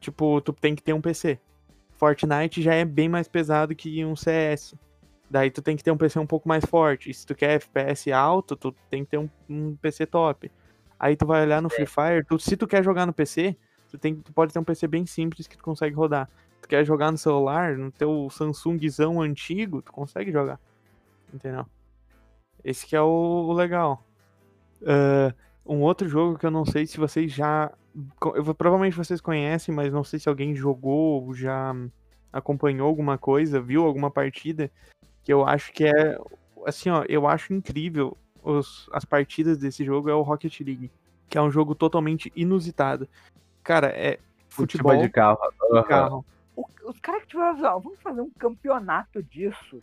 [0.00, 1.38] tipo, tu tem que ter um PC.
[1.92, 4.74] Fortnite já é bem mais pesado que um CS.
[5.30, 7.10] Daí tu tem que ter um PC um pouco mais forte.
[7.10, 10.50] E se tu quer FPS alto, tu tem que ter um, um PC top.
[10.98, 13.56] Aí tu vai olhar no Free Fire, tu- se tu quer jogar no PC,
[13.90, 16.28] tu, tem, tu pode ter um PC bem simples que tu consegue rodar.
[16.62, 20.58] Tu quer jogar no celular, no teu Samsungzão antigo, tu consegue jogar.
[21.32, 21.66] Entendeu?
[22.64, 23.06] Esse que é o,
[23.48, 24.02] o legal.
[24.84, 27.72] Ah, um outro jogo que eu não sei se vocês já.
[28.34, 31.74] eu provavelmente vocês conhecem, mas não sei se alguém jogou, já
[32.32, 34.70] acompanhou alguma coisa, viu alguma partida.
[35.22, 36.18] Que eu acho que é.
[36.64, 40.90] Assim, ó, eu acho incrível os- as partidas desse jogo é o Rocket League,
[41.28, 43.08] que é um jogo totalmente inusitado.
[43.62, 45.38] Cara, é futebol, de carro.
[45.72, 45.82] e Aham.
[45.82, 46.24] carro.
[46.54, 49.82] O- os caras que tiveram, ó, vamos fazer um campeonato disso.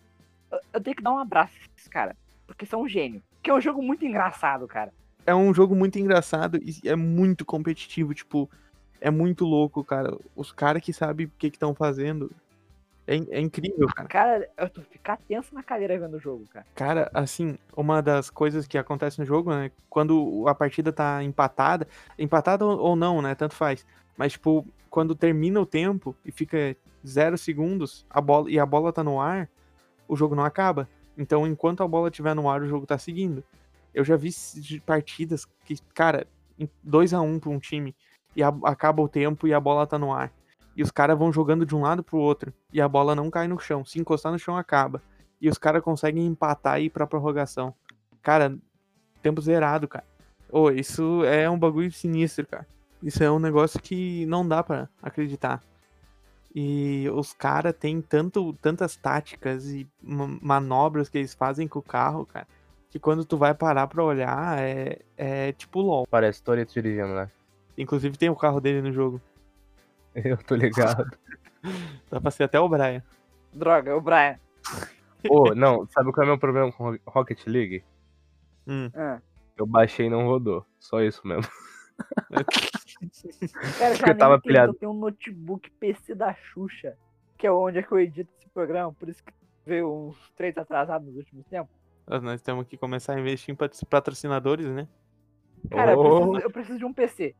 [0.51, 2.15] Eu, eu tenho que dar um abraço pra esses caras,
[2.47, 3.21] porque são um gênio.
[3.41, 4.93] Que é um jogo muito engraçado, cara.
[5.25, 8.49] É um jogo muito engraçado e é muito competitivo, tipo,
[9.01, 10.17] é muito louco, cara.
[10.35, 12.31] Os caras que sabem o que estão fazendo.
[13.05, 14.07] É, é incrível, cara.
[14.07, 16.65] Cara, eu tô ficar tenso na cadeira vendo o jogo, cara.
[16.73, 19.71] Cara, assim, uma das coisas que acontece no jogo, né?
[19.89, 21.87] Quando a partida tá empatada,
[22.17, 23.35] empatada ou não, né?
[23.35, 23.85] Tanto faz.
[24.17, 28.93] Mas, tipo, quando termina o tempo e fica zero segundos a bola, e a bola
[28.93, 29.49] tá no ar,
[30.07, 30.87] o jogo não acaba.
[31.17, 33.43] Então, enquanto a bola estiver no ar, o jogo tá seguindo.
[33.93, 34.31] Eu já vi
[34.85, 36.25] partidas que, cara,
[36.81, 37.95] 2 a 1 um pra um time,
[38.35, 40.31] e a- acaba o tempo e a bola tá no ar.
[40.75, 43.47] E os caras vão jogando de um lado pro outro, e a bola não cai
[43.47, 43.85] no chão.
[43.85, 45.01] Se encostar no chão, acaba
[45.43, 47.75] e os caras conseguem empatar e ir pra prorrogação.
[48.21, 48.57] Cara,
[49.21, 50.05] tempo zerado, cara.
[50.49, 52.65] Ô, isso é um bagulho sinistro, cara.
[53.03, 55.61] Isso é um negócio que não dá pra acreditar.
[56.55, 61.83] E os caras têm tanto, tantas táticas e ma- manobras que eles fazem com o
[61.83, 62.47] carro, cara,
[62.89, 66.07] que quando tu vai parar pra olhar, é, é tipo LOL.
[66.09, 67.29] Parece Toreto dirigindo, né?
[67.77, 69.19] Inclusive tem o carro dele no jogo.
[70.25, 71.05] Eu tô ligado.
[72.09, 73.01] Dá pra ser até o Brian.
[73.53, 74.37] Droga, o Brian.
[75.29, 77.83] Ô, não, sabe qual é o meu problema com Ro- Rocket League?
[78.67, 78.89] Hum.
[78.95, 79.19] Ah.
[79.57, 80.65] Eu baixei e não rodou.
[80.79, 81.49] Só isso mesmo.
[82.31, 82.43] Cara,
[83.91, 84.71] Porque já eu tava pilhado.
[84.71, 86.97] eu tenho um notebook PC da Xuxa,
[87.37, 89.31] que é onde é que eu edito esse programa, por isso que
[89.65, 91.73] veio uns três atrasados nos últimos tempos.
[92.07, 94.87] Nós temos que começar a investir em pat- patrocinadores, né?
[95.69, 97.35] Cara, eu, Ô, preciso, eu preciso de um PC.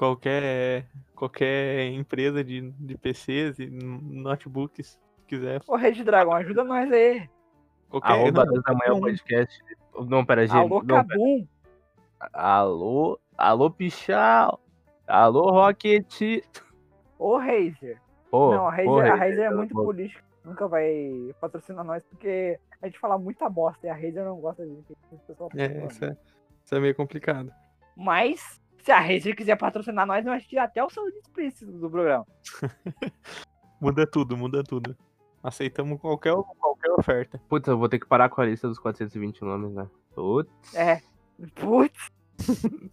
[0.00, 6.90] Qualquer qualquer empresa de, de PCs e notebooks se quiser Ô, Rede Dragon, ajuda nós
[6.90, 7.28] aí.
[7.90, 9.00] qualquer Arroba não, da manhã não.
[9.00, 9.60] podcast.
[10.08, 10.56] Não, pera, gente.
[10.56, 11.06] Alô, não, pera.
[11.06, 11.46] Cabum.
[12.32, 14.58] Alô, alô, Pichal.
[15.06, 16.42] Alô, Rocket.
[17.18, 18.00] Ô, Razer.
[18.30, 20.22] Pô, Não, a Razer, pô, a Razer, Razer é muito vou- política.
[20.44, 24.64] Nunca vai patrocinar nós, porque a gente fala muita bosta e a Razer não gosta
[24.64, 24.92] de gente.
[25.12, 26.16] o pessoal É, isso é,
[26.64, 27.52] isso é meio complicado.
[27.96, 32.26] Mas, se a Razer quiser patrocinar nós, nós tirar até o seu explícito do programa.
[33.80, 34.94] Muda tudo, muda tudo.
[35.42, 37.40] Aceitamos qualquer, qualquer oferta.
[37.48, 39.88] Putz, eu vou ter que parar com a lista dos 420 nomes, né?
[40.14, 41.00] Putz, É.
[41.54, 42.10] Putz,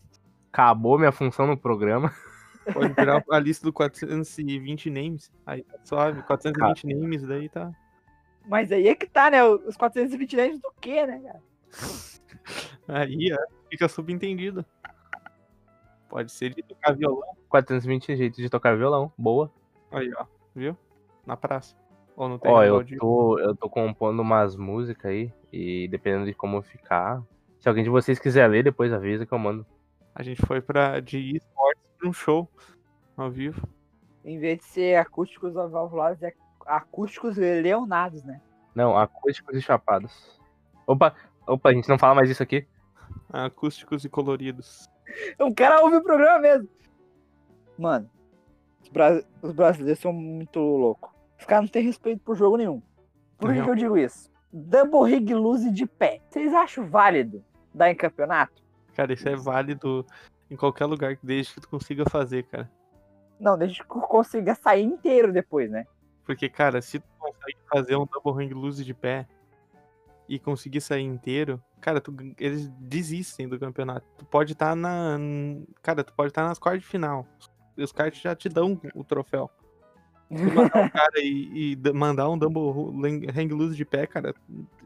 [0.50, 2.13] acabou minha função no programa.
[2.73, 5.30] Pode virar a lista do 420 names.
[5.45, 7.69] Aí tá suave, 420 names, daí tá.
[8.45, 9.43] mas aí é que tá, né?
[9.43, 11.41] Os 420 names do quê, né, cara?
[12.88, 14.65] Aí, ó, fica subentendido.
[16.09, 17.35] Pode ser de tocar violão.
[17.49, 19.11] 420 jeitos de tocar violão.
[19.17, 19.51] Boa.
[19.91, 20.77] Aí, ó, viu?
[21.25, 21.75] Na praça.
[22.15, 25.31] Ou não tem Ó, no eu tô, eu tô compondo umas músicas aí.
[25.51, 27.21] E dependendo de como ficar.
[27.59, 29.65] Se alguém de vocês quiser ler, depois avisa que eu mando.
[30.15, 32.49] A gente foi pra, de esportes pra um show
[33.15, 33.67] ao vivo.
[34.25, 36.33] Em vez de ser acústicos valvulados, é
[36.65, 38.41] acústicos leonados, né?
[38.75, 40.39] Não, acústicos e chapados.
[40.85, 41.13] Opa,
[41.45, 42.67] opa, a gente não fala mais isso aqui.
[43.29, 44.87] Acústicos e coloridos.
[45.39, 46.69] O cara ouve o programa mesmo.
[47.77, 48.09] Mano,
[48.81, 51.11] os, bra- os brasileiros são muito loucos.
[51.39, 52.81] Os caras não têm respeito por jogo nenhum.
[53.37, 54.31] Por que, que eu digo isso?
[54.51, 56.21] Double rig loose de pé.
[56.29, 57.43] Vocês acham válido
[57.73, 58.63] dar em campeonato?
[58.95, 60.05] Cara, isso é válido
[60.49, 62.71] em qualquer lugar, desde que tu consiga fazer, cara.
[63.39, 65.85] Não, desde que eu consiga sair inteiro depois, né?
[66.25, 69.27] Porque, cara, se tu consegue fazer um double hang loose de pé
[70.27, 74.05] e conseguir sair inteiro, cara, tu- eles desistem do campeonato.
[74.17, 75.17] Tu pode estar na.
[75.81, 77.25] Cara, tu pode estar nas quartas de final.
[77.77, 79.49] Os caras já te dão o troféu.
[80.29, 84.33] Tu matar um cara e, e mandar um double hang- hang loose de pé, cara,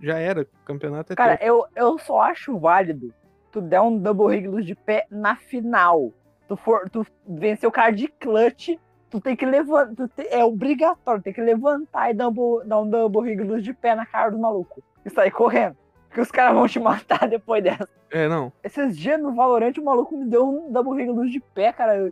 [0.01, 0.41] já era.
[0.43, 1.47] O campeonato é Cara, teu.
[1.47, 3.13] eu, eu só acho válido
[3.51, 6.13] tu der um double rig loose de pé na final.
[6.47, 8.77] Tu, for, tu vencer o cara de clutch,
[9.09, 10.07] tu tem que levantar.
[10.29, 14.05] é obrigatório, tem que levantar e double, dar um double rig loose de pé na
[14.05, 14.81] cara do maluco.
[15.05, 15.75] E sair correndo.
[16.07, 17.87] Porque os caras vão te matar depois dessa.
[18.09, 18.51] É, não.
[18.63, 22.11] Esses dias no Valorant o maluco me deu um double rig loose de pé, cara.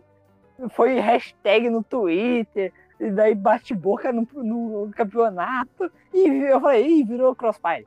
[0.70, 2.72] Foi hashtag no Twitter.
[2.98, 5.90] E daí bate boca no, no campeonato.
[6.12, 7.86] E eu falei, ih, virou crossfire.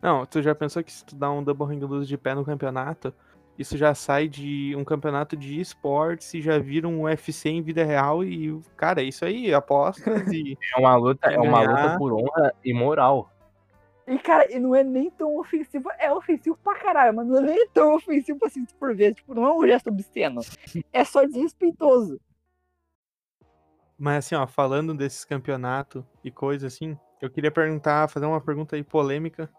[0.00, 2.44] Não, tu já pensou que se tu dá um double hang loose de pé no
[2.44, 3.14] campeonato,
[3.58, 7.84] isso já sai de um campeonato de esportes e já vira um UFC em vida
[7.84, 10.58] real e, cara, é isso aí, apostas e...
[10.76, 13.30] É uma luta, é uma luta por honra e moral.
[14.06, 15.88] E, cara, não é nem tão ofensivo.
[15.98, 19.16] É ofensivo pra caralho, mas não é nem tão ofensivo assim, por vezes.
[19.16, 20.42] Tipo, não é um gesto obsceno.
[20.92, 22.20] É só desrespeitoso.
[23.98, 28.76] Mas assim, ó, falando desses campeonatos e coisa assim, eu queria perguntar, fazer uma pergunta
[28.76, 29.50] aí polêmica.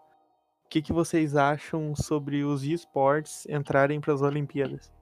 [0.64, 4.92] O que, que vocês acham sobre os esportes entrarem para as Olimpíadas?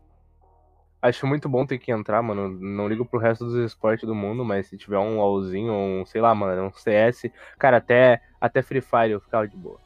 [1.05, 2.49] Acho muito bom ter que entrar, mano.
[2.49, 6.19] Não ligo pro resto dos esportes do mundo, mas se tiver um LOLzinho, um, sei
[6.19, 9.79] lá, mano, um CS, cara, até, até Free Fire eu ficava de boa.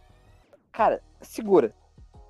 [0.70, 1.74] Cara, segura.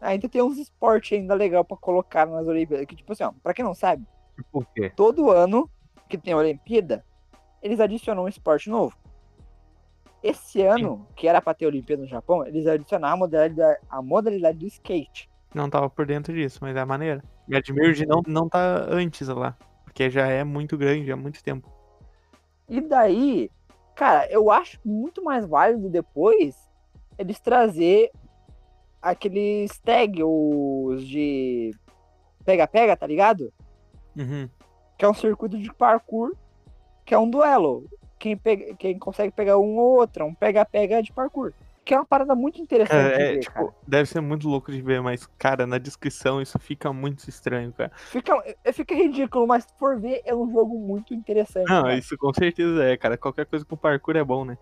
[0.01, 2.87] Ainda tem uns esportes ainda legal pra colocar nas Olimpíadas.
[2.87, 4.90] Que, tipo assim, ó, pra quem não sabe, Tipo o quê?
[4.96, 5.68] todo ano
[6.09, 7.05] que tem Olimpíada,
[7.62, 8.96] eles adicionam um esporte novo.
[10.22, 14.57] Esse ano, que era pra ter Olimpíada no Japão, eles adicionaram a modalidade, a modalidade
[14.57, 15.29] do skate.
[15.55, 17.22] Não tava por dentro disso, mas é maneira.
[17.48, 21.72] De não, não tá antes lá, porque já é muito grande há muito tempo.
[22.68, 23.50] E daí,
[23.96, 26.54] cara, eu acho muito mais válido depois
[27.16, 28.11] eles trazer
[29.00, 31.74] aqueles tag, os de
[32.44, 33.52] pega-pega, tá ligado?
[34.16, 34.48] Uhum.
[34.98, 36.34] Que é um circuito de parkour,
[37.04, 37.88] que é um duelo.
[38.18, 41.52] Quem, pega, quem consegue pegar um ou outro, é um pega-pega de parkour.
[41.88, 43.74] Que é uma parada muito interessante Cara, de é, ver, tipo, cara.
[43.87, 47.90] deve ser muito louco de ver, mas, cara, na descrição isso fica muito estranho, cara.
[47.96, 51.66] Fica, é- fica ridículo, mas for ver, é um jogo muito interessante.
[51.66, 51.94] Não, cara.
[51.96, 53.16] isso com certeza é, cara.
[53.16, 54.59] Qualquer coisa com parkour é bom, né?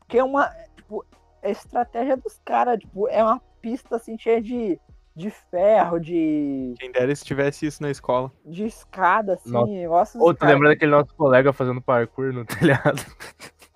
[0.00, 0.48] Porque é uma.
[0.74, 1.06] Tipo,
[1.42, 2.80] é estratégia dos caras.
[2.80, 4.80] Tipo, é uma pista assim cheia de,
[5.14, 8.32] de ferro, de, Quem dera se tivesse isso na escola.
[8.44, 9.52] de escada, assim.
[9.52, 9.70] Nossa.
[9.70, 13.00] negócios, Ou tu lembra daquele nosso colega fazendo parkour no telhado?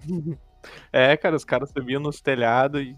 [0.93, 2.97] É, cara, os caras subiam nos telhados e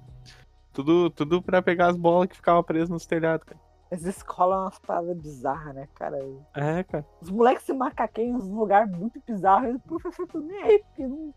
[0.73, 3.61] tudo, tudo pra pegar as bolas que ficavam presas nos telhados, cara.
[3.91, 6.19] As escolas são umas paradas bizarras, né, cara?
[6.55, 7.07] É, cara.
[7.21, 10.79] Os moleques se macaqueiam em uns lugares muito bizarros e o professor tudo nem aí,
[10.85, 11.33] porque não.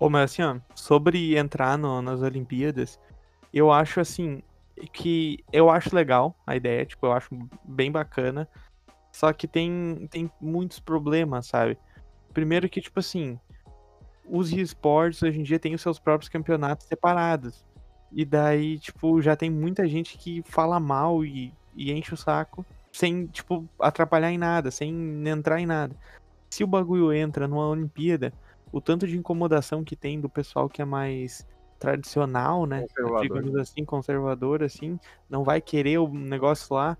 [0.00, 2.98] Ô, mas assim, ó, sobre entrar no- nas Olimpíadas,
[3.54, 4.42] eu acho assim
[4.92, 7.28] que eu acho legal a ideia, tipo, eu acho
[7.62, 8.48] bem bacana.
[9.12, 11.78] Só que tem, tem muitos problemas, sabe?
[12.32, 13.38] Primeiro que, tipo assim,
[14.24, 17.64] os esportes hoje em dia têm os seus próprios campeonatos separados.
[18.10, 22.64] E daí, tipo, já tem muita gente que fala mal e, e enche o saco
[22.92, 25.96] sem, tipo, atrapalhar em nada, sem entrar em nada.
[26.50, 28.32] Se o bagulho entra numa Olimpíada,
[28.70, 31.46] o tanto de incomodação que tem do pessoal que é mais
[31.78, 32.82] tradicional, né?
[32.82, 33.22] Conservador.
[33.22, 36.96] Digamos assim, conservador, assim, não vai querer o negócio lá,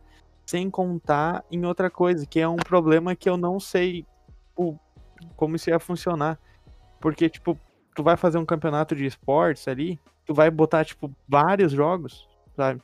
[0.46, 4.06] sem contar em outra coisa, que é um problema que eu não sei
[4.56, 4.76] o-
[5.36, 6.38] como isso ia funcionar.
[7.02, 7.58] Porque, tipo,
[7.94, 12.80] tu vai fazer um campeonato de esportes ali, tu vai botar, tipo, vários jogos, sabe?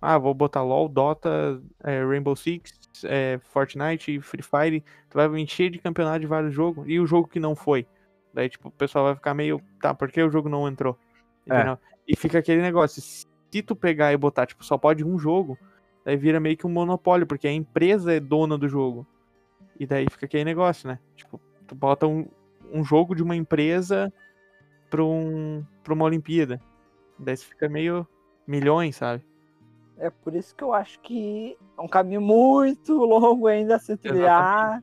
[0.00, 2.72] Ah, vou botar LOL, Dota, é, Rainbow Six,
[3.04, 4.80] é, Fortnite, Free Fire.
[5.10, 6.84] Tu vai encher de campeonato de vários jogos.
[6.88, 7.86] E o jogo que não foi?
[8.32, 10.98] Daí, tipo, o pessoal vai ficar meio, tá, por que o jogo não entrou?
[11.50, 11.76] É.
[12.08, 13.26] E fica aquele negócio, se
[13.62, 15.58] tu pegar e botar, tipo, só pode um jogo,
[16.04, 19.06] daí vira meio que um monopólio, porque a empresa é dona do jogo.
[19.78, 20.98] E daí fica aquele negócio, né?
[21.14, 22.26] Tipo, tu bota um,
[22.74, 24.12] um jogo de uma empresa
[24.90, 26.60] pra, um, pra uma Olimpíada.
[27.18, 28.06] Daí você fica meio
[28.46, 29.24] milhões, sabe?
[29.96, 33.96] É por isso que eu acho que é um caminho muito longo ainda a se
[33.96, 34.82] trilhar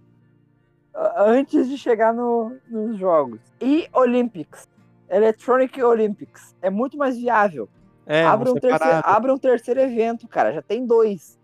[1.18, 3.42] antes de chegar no- nos jogos.
[3.62, 4.70] E Olympics.
[5.10, 6.56] Electronic Olympics.
[6.62, 7.68] É muito mais viável.
[8.06, 10.54] É, abre, um terceiro, abre um terceiro evento, cara.
[10.54, 11.38] Já tem dois.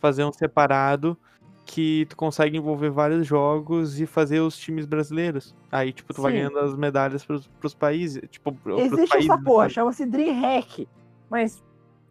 [0.00, 1.16] Fazer um separado
[1.64, 5.54] que tu consegue envolver vários jogos e fazer os times brasileiros.
[5.70, 6.38] Aí, tipo, tu vai Sim.
[6.38, 8.22] ganhando as medalhas pros, pros países.
[8.30, 9.74] Tipo, pros Existe países, essa né, porra, sabe?
[9.74, 10.88] chama-se DreamHack.
[11.30, 11.62] Mas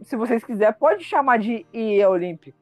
[0.02, 2.56] se vocês quiserem, pode chamar de EA Olympic.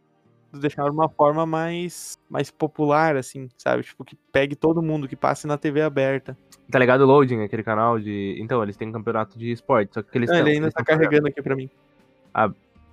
[0.52, 3.84] deixar de uma forma mais, mais popular, assim, sabe?
[3.84, 6.36] Tipo, que pegue todo mundo, que passe na TV aberta.
[6.72, 8.36] Tá ligado o Loading, aquele canal de.
[8.42, 10.74] Então, eles têm um campeonato de esporte, só que eles Ah, tão- ele ainda eles
[10.74, 11.70] tá carregando aqui pra mim.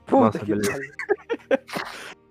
[0.07, 0.79] Puta Nossa, que beleza.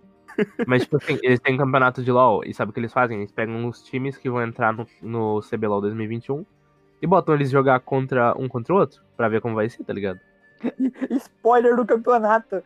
[0.65, 3.17] Mas, tipo assim, eles têm um campeonato de LoL e sabe o que eles fazem?
[3.19, 6.45] Eles pegam os times que vão entrar no, no CBLOL 2021
[7.01, 9.93] e botam eles jogar contra um contra o outro pra ver como vai ser, tá
[9.93, 10.19] ligado?
[11.11, 12.63] Spoiler do campeonato.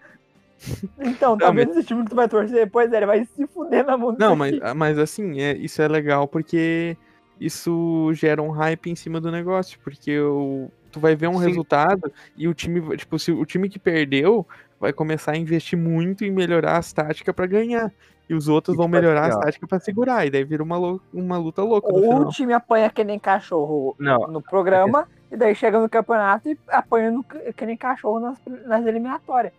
[1.00, 2.70] Então, tá Não, vendo esse time que tu vai torcer?
[2.70, 4.74] Pois é, ele vai se fuder na mão Não, mas, time.
[4.74, 6.98] mas assim, é, isso é legal porque
[7.40, 11.46] isso gera um hype em cima do negócio, porque o, tu vai ver um Sim.
[11.48, 14.46] resultado e o time, tipo, se o time que perdeu
[14.80, 17.92] vai começar a investir muito em melhorar as táticas pra ganhar.
[18.30, 19.40] E os outros E, vão tipo, assim, melhorar as ó.
[19.40, 20.26] táticas pra segurar.
[20.26, 22.30] E daí vira uma, uma luta louca Ou o final.
[22.30, 27.12] time apanha que nem cachorro Não, no programa, e daí chega no campeonato e apanha
[27.12, 29.54] no, que nem cachorro nas, nas eliminatórias.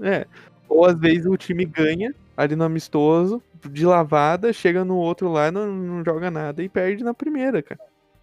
[0.00, 0.26] É.
[0.68, 5.50] Ou às vezes o time ganha ali no amistoso, de lavada, chega no outro lá,
[5.50, 7.80] não, não joga nada e perde na primeira, cara.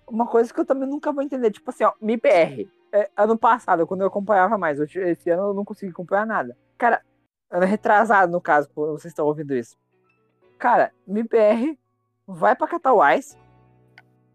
[0.08, 2.68] Uma coisa que eu também nunca vou entender, tipo assim, ó, MIPR.
[2.92, 6.58] É, ano passado, quando eu acompanhava mais, esse ano eu não consegui acompanhar nada.
[6.78, 7.02] Cara,
[7.50, 9.78] ano retrasado, no caso, quando vocês estão ouvindo isso.
[10.58, 11.78] Cara, MIPR
[12.26, 13.38] vai pra Catauais,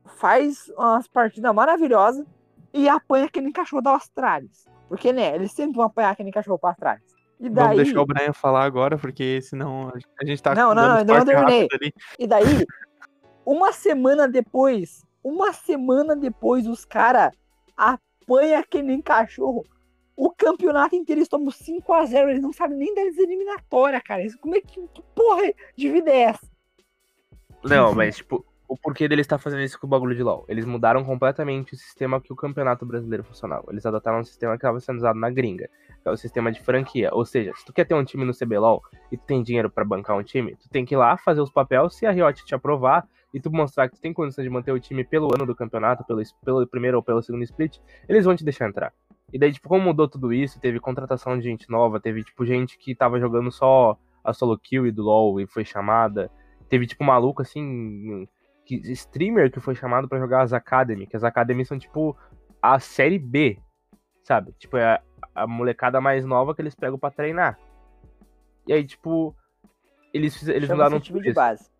[0.05, 2.27] faz umas partidas maravilhosas
[2.73, 4.67] e apanha que nem cachorro da Astralis.
[4.89, 7.11] Porque, né, eles sempre vão apanhar que nem cachorro pra Astralis.
[7.39, 9.91] E daí, Vamos deixar o Brian falar agora, porque senão
[10.21, 11.69] a gente tá Não, não, não, não esporte terminei.
[12.19, 12.67] E daí,
[13.47, 17.33] uma semana depois, uma semana depois, os caras
[18.31, 19.67] apanham que nem cachorro.
[20.17, 24.23] O campeonato inteiro eles tomam 5x0, eles não sabem nem das eliminatórias, cara.
[24.41, 26.47] Como é que, que porra de vida é essa?
[27.65, 30.45] Não, mas tipo, o porquê deles estar fazendo isso com o bagulho de LoL?
[30.47, 33.67] Eles mudaram completamente o sistema que o Campeonato Brasileiro funcionava.
[33.71, 35.69] Eles adotaram um sistema que estava sendo usado na gringa,
[36.03, 37.11] que é o sistema de franquia.
[37.13, 39.85] Ou seja, se tu quer ter um time no CBLOL e tu tem dinheiro pra
[39.85, 42.55] bancar um time, tu tem que ir lá fazer os papéis, se a Riot te
[42.55, 45.55] aprovar e tu mostrar que tu tem condição de manter o time pelo ano do
[45.55, 47.79] campeonato, pelo, pelo primeiro ou pelo segundo split,
[48.09, 48.93] eles vão te deixar entrar.
[49.33, 52.77] E daí, tipo, como mudou tudo isso, teve contratação de gente nova, teve, tipo, gente
[52.77, 56.31] que tava jogando só a solo kill e do LoL e foi chamada.
[56.69, 58.27] Teve, tipo, um maluco, assim,
[58.65, 62.17] que, streamer que foi chamado pra jogar as Academy, que as Academy são, tipo,
[62.61, 63.59] a série B,
[64.25, 64.53] sabe?
[64.59, 65.03] Tipo, é a,
[65.35, 67.57] a molecada mais nova que eles pegam pra treinar.
[68.67, 69.35] E aí, tipo,
[70.13, 71.71] eles, eles Chama-se mudaram time tudo de base.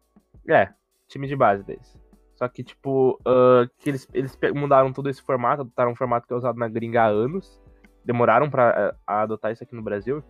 [0.49, 0.73] É,
[1.11, 1.99] time de base deles.
[2.37, 6.33] Só que, tipo, ah, que eles, eles mudaram todo esse formato, adotaram um formato que
[6.33, 7.61] é usado na gringa há anos.
[8.03, 10.25] Demoraram pra ah, a adotar isso aqui no Brasil.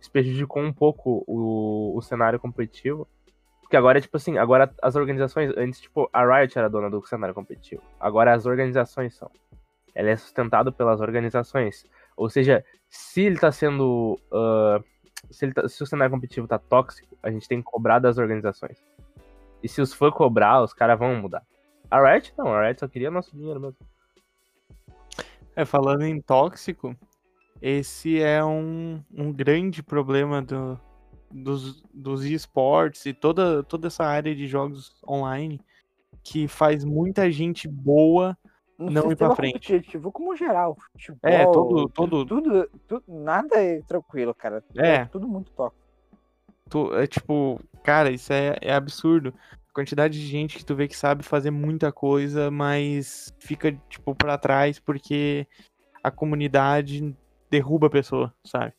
[0.00, 3.08] Isso prejudicou um pouco o, o cenário competitivo.
[3.60, 5.52] Porque agora é tipo assim, agora as organizações.
[5.56, 7.82] Antes, tipo, a Riot era dona do cenário competitivo.
[7.98, 9.30] Agora as organizações são.
[9.94, 11.84] Ela é sustentada pelas organizações.
[12.16, 14.16] Ou seja, se ele tá sendo.
[14.32, 14.80] ah,
[15.28, 18.16] se, ele tá- se o cenário competitivo tá tóxico, a gente tem que cobrar das
[18.16, 18.78] organizações.
[19.62, 21.42] E se os for cobrar, os caras vão mudar.
[21.90, 23.76] A Riot não, a Riot só queria nosso dinheiro mesmo.
[25.56, 26.94] É, falando em tóxico,
[27.60, 30.78] esse é um, um grande problema do,
[31.30, 35.60] dos, dos esportes e toda, toda essa área de jogos online
[36.22, 38.36] que faz muita gente boa.
[38.78, 39.54] No Não ir pra frente.
[39.54, 40.76] competitivo como geral.
[40.92, 44.62] Futebol, É, todo- todo- Tudo, tudo, nada é tranquilo, cara.
[44.76, 45.04] É.
[45.06, 45.74] tudo muito top.
[46.68, 49.32] Tu- é tipo, cara, isso é, é absurdo.
[49.70, 54.14] A quantidade de gente que tu vê que sabe fazer muita coisa, mas fica, tipo,
[54.14, 55.46] pra trás porque
[56.02, 57.16] a comunidade
[57.50, 58.72] derruba a pessoa, sabe?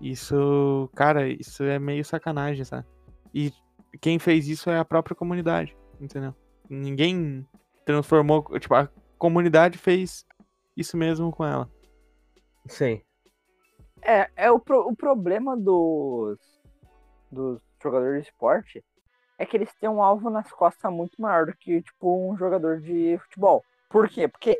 [0.00, 2.86] Isso, cara, isso é meio sacanagem, sabe?
[3.34, 3.52] E
[4.00, 6.34] quem fez isso é a própria comunidade, entendeu?
[6.68, 7.46] Ninguém
[7.84, 10.24] transformou, tipo, a comunidade fez
[10.76, 11.68] isso mesmo com ela.
[12.66, 13.02] Sim.
[14.02, 16.38] É, é o, pro- o problema dos,
[17.30, 18.84] dos jogadores de esporte
[19.38, 22.80] é que eles têm um alvo nas costas muito maior do que, tipo, um jogador
[22.80, 23.64] de futebol.
[23.88, 24.28] Por quê?
[24.28, 24.58] Porque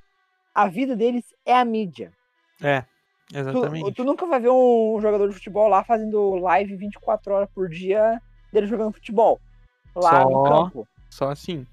[0.54, 2.12] a vida deles é a mídia.
[2.62, 2.84] É,
[3.32, 3.92] Tu, Exatamente.
[3.94, 8.20] tu nunca vai ver um jogador de futebol lá fazendo live 24 horas por dia
[8.52, 9.40] dele jogando futebol.
[9.94, 10.88] Lá no Só- campo.
[11.08, 11.64] Só assim.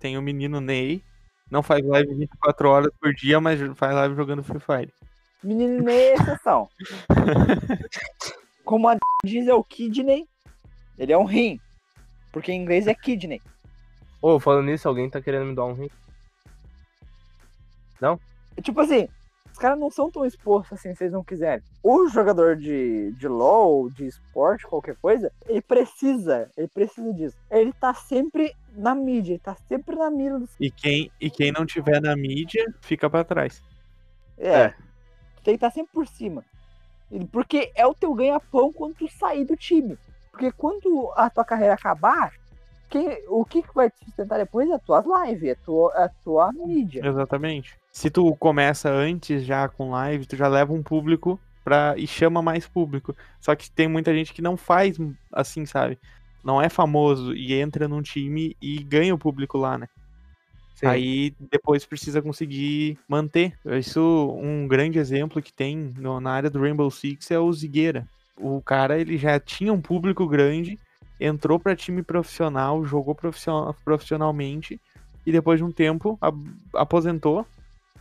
[0.00, 1.02] Tem o menino Ney,
[1.50, 4.92] não faz live 24 horas por dia, mas faz live jogando Free Fire.
[5.42, 6.68] Menino Ney é exceção.
[8.68, 10.28] Como a diz, é o kidney.
[10.98, 11.58] Ele é um rim.
[12.30, 13.40] Porque em inglês é kidney.
[14.20, 15.88] Ô, falando nisso, alguém tá querendo me dar um rim?
[18.60, 19.08] Tipo assim,
[19.50, 21.64] os caras não são tão expostos assim se eles não quiserem.
[21.82, 27.38] O jogador de, de LOL, de esporte, qualquer coisa, ele precisa, ele precisa disso.
[27.50, 30.50] Ele tá sempre na mídia, ele tá sempre na mira dos.
[30.60, 33.62] E quem, e quem não tiver na mídia, fica pra trás.
[34.36, 34.50] É.
[34.50, 34.74] É.
[35.42, 36.44] Tem que estar sempre por cima.
[37.32, 39.98] Porque é o teu ganha-pão quando tu sair do time.
[40.30, 42.32] Porque quando a tua carreira acabar,
[42.88, 45.92] quem, o que, que vai te sustentar depois é as tuas lives, é a tua,
[45.92, 47.06] a tua mídia.
[47.06, 47.76] Exatamente.
[47.90, 52.40] Se tu começa antes já com live, tu já leva um público pra, e chama
[52.40, 53.14] mais público.
[53.40, 54.96] Só que tem muita gente que não faz
[55.32, 55.98] assim, sabe?
[56.42, 59.88] Não é famoso e entra num time e ganha o público lá, né?
[60.78, 60.86] Sim.
[60.86, 63.58] Aí depois precisa conseguir manter.
[63.66, 64.00] Isso,
[64.40, 68.06] um grande exemplo que tem no- na área do Rainbow Six é o Zigueira.
[68.40, 70.78] O cara, ele já tinha um público grande,
[71.20, 74.80] entrou pra time profissional, jogou profissional, profissionalmente
[75.26, 76.16] e depois de um tempo
[76.72, 77.44] aposentou,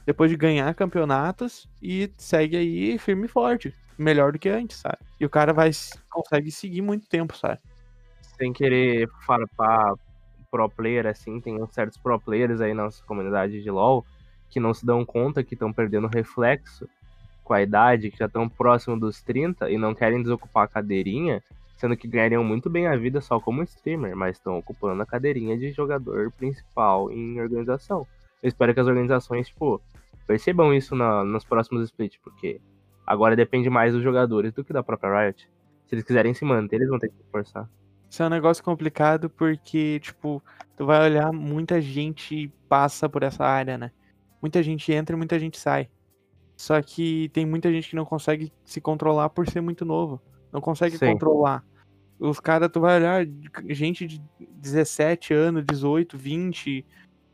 [0.06, 5.00] depois de ganhar campeonatos e segue aí firme e forte, melhor do que antes, sabe?
[5.20, 5.72] E o cara vai
[6.12, 7.60] consegue seguir muito tempo, sabe?
[8.38, 9.96] Sem querer farpar
[10.50, 14.06] pro player, assim, tem uns certos pro players aí na nossa comunidade de LoL
[14.50, 16.88] que não se dão conta que estão perdendo reflexo
[17.44, 21.42] com a idade, que já estão próximo dos 30 e não querem desocupar a cadeirinha,
[21.78, 25.58] sendo que ganhariam muito bem a vida só como streamer, mas estão ocupando a cadeirinha
[25.58, 28.06] de jogador principal em organização.
[28.42, 29.82] Eu espero que as organizações, tipo,
[30.26, 32.60] percebam isso na, nos próximos splits, porque
[33.06, 35.50] agora depende mais dos jogadores do que da própria Riot.
[35.86, 37.70] Se eles quiserem se manter, eles vão ter que forçar.
[38.10, 40.42] Isso é um negócio complicado porque, tipo,
[40.76, 43.92] tu vai olhar, muita gente passa por essa área, né?
[44.42, 45.90] Muita gente entra e muita gente sai.
[46.56, 50.22] Só que tem muita gente que não consegue se controlar por ser muito novo.
[50.52, 51.08] Não consegue Sim.
[51.08, 51.64] controlar.
[52.20, 53.28] Os caras, tu vai olhar,
[53.70, 56.84] gente de 17 anos, 18, 20,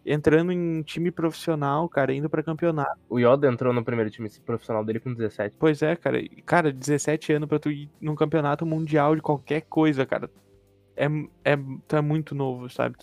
[0.06, 3.00] entrando em time profissional, cara, indo pra campeonato.
[3.10, 5.56] O Yoda entrou no primeiro time profissional dele com 17.
[5.58, 6.20] Pois é, cara.
[6.46, 10.30] Cara, 17 anos pra tu ir num campeonato mundial de qualquer coisa, cara.
[10.96, 11.08] É,
[11.44, 12.96] é, tu é muito novo, sabe?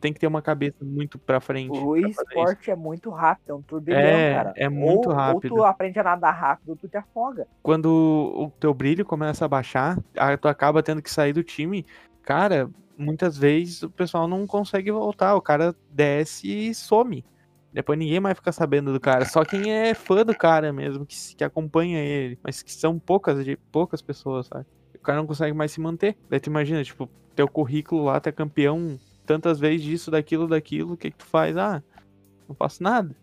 [0.00, 1.78] Tem que ter uma cabeça muito pra frente.
[1.78, 4.52] O esporte é muito rápido, é um turbilhão, É, cara.
[4.56, 5.52] é muito ou, rápido.
[5.52, 7.46] Ou tu aprende a nadar rápido, ou tu te afoga.
[7.62, 9.96] Quando o teu brilho começa a baixar,
[10.40, 11.86] tu acaba tendo que sair do time.
[12.22, 15.36] Cara, muitas vezes o pessoal não consegue voltar.
[15.36, 17.24] O cara desce e some.
[17.72, 19.24] Depois ninguém mais fica sabendo do cara.
[19.24, 22.38] Só quem é fã do cara mesmo, que, que acompanha ele.
[22.42, 24.66] Mas que são poucas, de poucas pessoas, sabe?
[24.94, 26.16] O cara não consegue mais se manter.
[26.28, 30.94] Daí tu imagina, tipo, teu currículo lá, tu é campeão tantas vezes disso, daquilo, daquilo.
[30.94, 31.56] O que que tu faz?
[31.56, 31.82] Ah,
[32.48, 33.14] não faço nada.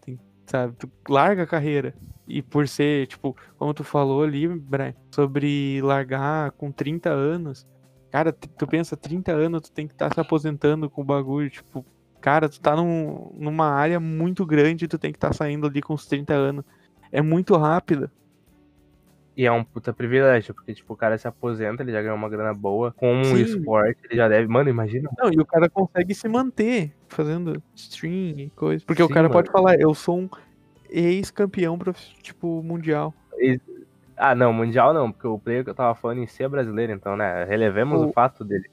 [0.00, 0.74] Tem- sabe?
[0.76, 1.94] Tu larga a carreira.
[2.26, 7.66] E por ser, tipo, como tu falou ali, Brian, sobre largar com 30 anos.
[8.10, 11.84] Cara, tu pensa, 30 anos, tu tem que estar se aposentando com o bagulho, tipo,
[12.20, 15.94] cara, tu tá num- numa área muito grande, tu tem que estar saindo ali com
[15.94, 16.64] os 30 anos.
[17.12, 18.10] É muito rápido.
[19.36, 22.28] E é um puta privilégio, porque, tipo, o cara se aposenta, ele já ganhou uma
[22.28, 22.92] grana boa.
[22.92, 23.42] Com um Sim.
[23.42, 24.46] esporte, ele já deve.
[24.46, 25.10] Mano, imagina.
[25.18, 28.84] Não, e o cara consegue se manter fazendo stream e coisa.
[28.86, 29.32] Porque o Sim, cara mano.
[29.34, 30.28] pode falar, eu sou um
[30.88, 31.78] ex-campeão,
[32.22, 33.12] tipo, mundial.
[34.16, 36.92] Ah, não, mundial não, porque o player que eu tava falando em si é brasileiro,
[36.92, 37.42] então, né?
[37.44, 38.70] Relevemos o, O- fato dele.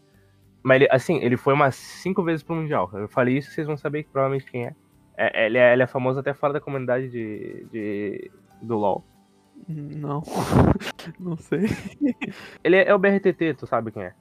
[0.62, 2.88] Mas ele, assim, ele foi umas cinco vezes pro Mundial.
[2.94, 4.76] Eu falei isso, vocês vão saber que provavelmente quem é.
[5.18, 8.32] É- ele, é ele é famoso até fora da comunidade de, de-
[8.62, 9.04] do LoL.
[9.68, 10.24] Não.
[11.20, 11.66] Não sei.
[12.64, 14.14] Ele é, é o BRTT, tu sabe quem é.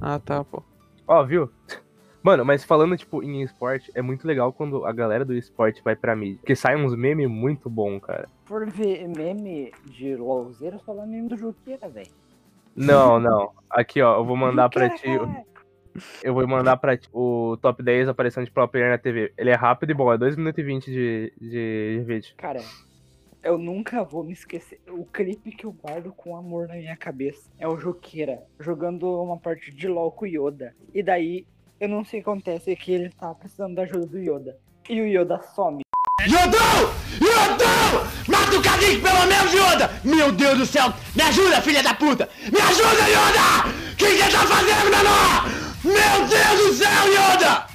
[0.00, 0.62] Ah, tá, pô.
[1.06, 1.50] Ó, viu?
[2.22, 5.94] Mano, mas falando, tipo, em esporte, é muito legal quando a galera do esporte vai
[5.94, 6.38] pra mídia.
[6.38, 8.28] Porque sai uns memes muito bom, cara.
[8.46, 12.10] Por ver meme de LOLzeiro, só dá meme do Juqueira, velho.
[12.74, 13.52] Não, não.
[13.68, 15.12] Aqui, ó, eu vou mandar pra ti.
[15.12, 15.54] Juqueira, cara.
[16.22, 19.32] Eu vou mandar pra ti o top 10 aparição de pro player na TV.
[19.36, 22.34] Ele é rápido e bom, é 2 minutos e 20 de, de vídeo.
[22.36, 22.60] Cara,
[23.44, 24.80] eu nunca vou me esquecer.
[24.88, 29.38] O clipe que eu guardo com amor na minha cabeça é o Juqueira jogando uma
[29.38, 30.74] partida de LOL com o Yoda.
[30.92, 31.46] E daí,
[31.78, 34.58] eu não sei o que acontece, é que ele tá precisando da ajuda do Yoda.
[34.88, 35.82] E o Yoda some.
[36.22, 36.94] Yodão!
[37.20, 38.04] Yodão!
[38.28, 39.90] Mata o Kalik, pelo menos, Yoda!
[40.02, 40.92] Meu Deus do céu!
[41.14, 42.28] Me ajuda, filha da puta!
[42.50, 43.68] Me ajuda, Yoda!
[43.92, 45.44] O que você tá fazendo, menor?
[45.84, 47.66] Meu Deus do céu, Yoda!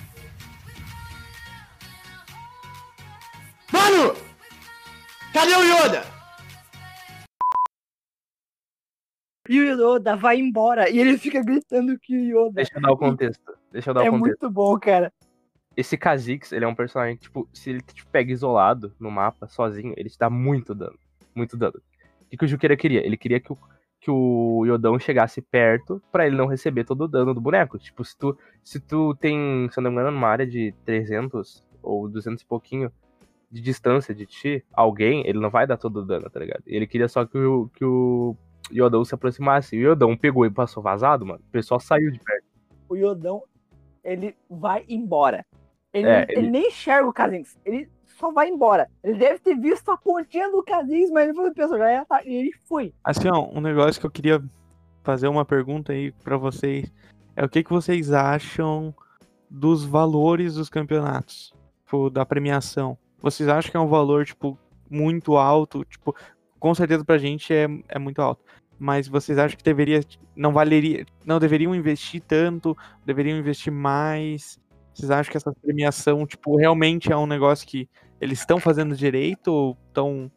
[3.72, 4.29] Mano!
[5.34, 6.02] Cadê o Yoda?
[9.48, 9.64] e o
[9.96, 10.90] Yoda vai embora.
[10.90, 12.54] E ele fica gritando que o Yoda.
[12.56, 13.58] Deixa eu dar o contexto.
[13.72, 14.42] Deixa eu dar É o contexto.
[14.44, 15.12] muito bom, cara.
[15.76, 19.48] Esse Kha'Zix, ele é um personagem que, tipo, se ele te pega isolado no mapa,
[19.48, 20.98] sozinho, ele te dá muito dano.
[21.34, 21.82] Muito dano.
[22.22, 23.04] O que, que o Juqueira queria?
[23.04, 23.58] Ele queria que o,
[24.02, 27.80] que o Yodão chegasse perto pra ele não receber todo o dano do boneco.
[27.80, 31.64] Tipo, se tu, se tu tem, se eu não me engano, numa área de 300
[31.82, 32.92] ou 200 e pouquinho
[33.52, 36.64] de distância de ti, alguém, ele não vai dar todo o dano, tá ligado?
[36.68, 38.36] Ele queria só que o, que o
[38.72, 39.76] Yodão se aproximasse.
[39.76, 41.42] E o Yodão pegou e passou vazado, mano.
[41.48, 42.46] O pessoal saiu de perto.
[42.88, 43.44] O Yodão,
[44.04, 45.46] ele vai embora.
[45.92, 46.40] Ele, É, ele...
[46.42, 47.58] ele- nem enxerga o Kha'Zix.
[47.66, 48.88] Ele só vai embora.
[49.04, 52.24] Ele deve ter visto a pontinha do Kha'Zix, mas ele falou, pessoal, já ia tá...
[52.24, 52.94] E ele foi.
[53.04, 54.44] Assim, ó, um negócio que eu queria
[55.04, 56.92] fazer uma pergunta aí pra vocês
[57.36, 58.94] é o que, que vocês acham
[59.50, 61.52] dos valores dos campeonatos,
[61.84, 62.96] tipo, da premiação.
[63.22, 64.58] Vocês acham que é um valor, tipo,
[64.90, 65.84] muito alto?
[65.86, 66.16] Tipo,
[66.60, 68.44] com certeza pra gente é, é muito alto.
[68.78, 70.02] Mas vocês acham que deveria,
[70.36, 74.60] não valeria, não deveriam investir tanto, deveriam investir mais?
[74.94, 77.90] Vocês acham que essa premiação, tipo, realmente é um negócio que
[78.22, 80.32] eles estão fazendo direito ou estão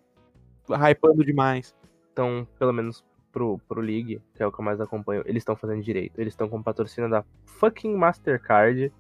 [0.69, 1.75] hypando demais?
[2.13, 5.57] Então, pelo menos pro, pro League, que é o que eu mais acompanho, eles estão
[5.57, 6.21] fazendo direito.
[6.21, 8.93] Eles estão com patrocínio da fucking Mastercard.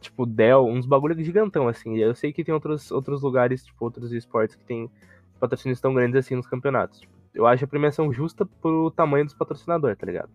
[0.00, 1.96] Tipo, Dell, uns bagulho gigantão, assim.
[1.98, 4.90] Eu sei que tem outros, outros lugares, tipo, outros esportes que tem
[5.38, 7.00] patrocínios tão grandes assim nos campeonatos.
[7.00, 10.30] Tipo, eu acho a premiação justa pro tamanho dos patrocinadores, tá ligado?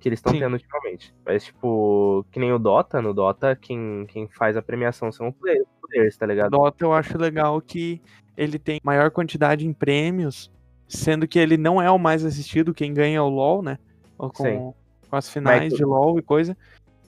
[0.00, 1.14] Que eles estão tendo ultimamente.
[1.24, 5.34] Mas, tipo, que nem o Dota, no Dota, quem, quem faz a premiação são os
[5.36, 6.50] players, os players, tá ligado?
[6.50, 8.00] Dota eu acho legal que
[8.36, 10.50] ele tem maior quantidade em prêmios,
[10.88, 13.78] sendo que ele não é o mais assistido, quem ganha é o LoL, né?
[14.18, 14.72] Ou Com, Sim.
[15.08, 16.56] com as finais Mas- de LoL e coisa.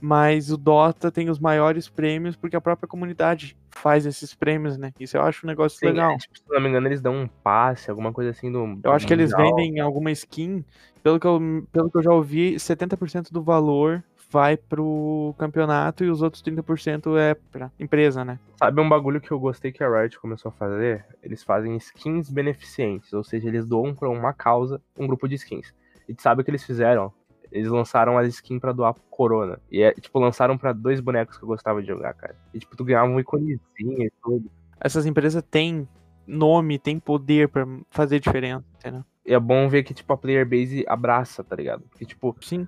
[0.00, 4.92] Mas o Dota tem os maiores prêmios porque a própria comunidade faz esses prêmios, né?
[5.00, 6.12] Isso eu acho um negócio Sim, legal.
[6.12, 8.78] é, tipo, se não me engano, eles dão um passe, alguma coisa assim do.
[8.82, 9.56] Eu acho que eles mundial.
[9.56, 10.64] vendem alguma skin,
[11.02, 11.40] pelo que eu,
[11.72, 17.16] pelo que eu já ouvi, 70% do valor vai pro campeonato e os outros 30%
[17.16, 18.40] é pra empresa, né?
[18.56, 21.06] Sabe um bagulho que eu gostei que a Riot começou a fazer?
[21.22, 25.72] Eles fazem skins beneficentes, ou seja, eles doam pra uma causa um grupo de skins.
[26.08, 27.12] E sabe o que eles fizeram?
[27.54, 29.60] Eles lançaram as skins pra doar pro Corona.
[29.70, 32.36] E é, tipo, lançaram pra dois bonecos que eu gostava de jogar, cara.
[32.52, 34.50] E tipo, tu ganhava um iconezinho e tudo.
[34.80, 35.88] Essas empresas têm
[36.26, 39.04] nome, têm poder pra fazer diferença, entendeu?
[39.24, 41.84] E é bom ver que, tipo, a player base abraça, tá ligado?
[41.88, 42.66] Porque, tipo, Sim.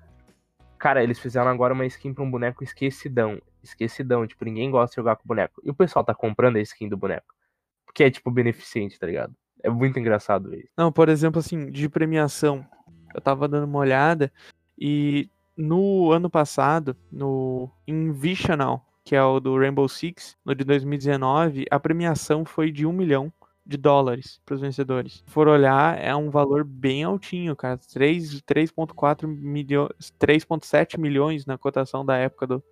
[0.78, 3.42] cara, eles fizeram agora uma skin pra um boneco esquecidão.
[3.64, 5.60] Esquecidão, tipo, ninguém gosta de jogar com boneco.
[5.64, 7.34] E o pessoal tá comprando a skin do boneco.
[7.84, 9.34] Porque é, tipo, beneficente, tá ligado?
[9.64, 10.68] É muito engraçado isso.
[10.78, 12.64] Não, por exemplo, assim, de premiação.
[13.12, 14.32] Eu tava dando uma olhada
[14.78, 21.64] e no ano passado, no Invisional, que é o do Rainbow Six, no de 2019,
[21.70, 23.32] a premiação foi de um milhão
[23.64, 25.24] de dólares para os vencedores.
[25.26, 27.78] Se for olhar, é um valor bem altinho, cara.
[27.78, 32.62] 3 3.4 milhões, 3.7 milhões na cotação da época do,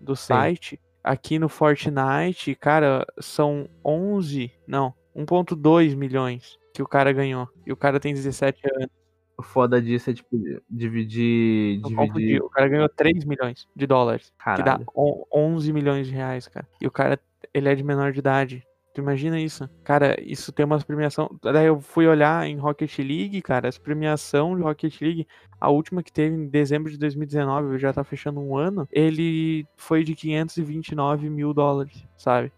[0.00, 0.80] do site.
[1.02, 7.48] Aqui no Fortnite, cara, são 11, não, 1.2 milhões que o cara ganhou.
[7.64, 9.03] E o cara tem 17 anos.
[9.36, 10.36] O foda disso é, tipo,
[10.70, 11.80] dividir.
[11.82, 12.42] Dividir.
[12.42, 14.32] O cara ganhou 3 milhões de dólares.
[14.38, 14.86] Que dá Caralho.
[14.96, 16.66] on- 11 milhões de reais, cara.
[16.80, 17.18] E o cara,
[17.52, 18.64] ele é de menor de idade.
[18.94, 19.68] Tu imagina isso?
[19.82, 21.28] Cara, isso tem umas premiação.
[21.42, 25.26] Daí eu fui olhar em Rocket League, cara, as premiação de Rocket League,
[25.60, 30.04] a última que teve em dezembro de 2019, já tá fechando um ano, ele foi
[30.04, 32.52] de 529 mil dólares, sabe?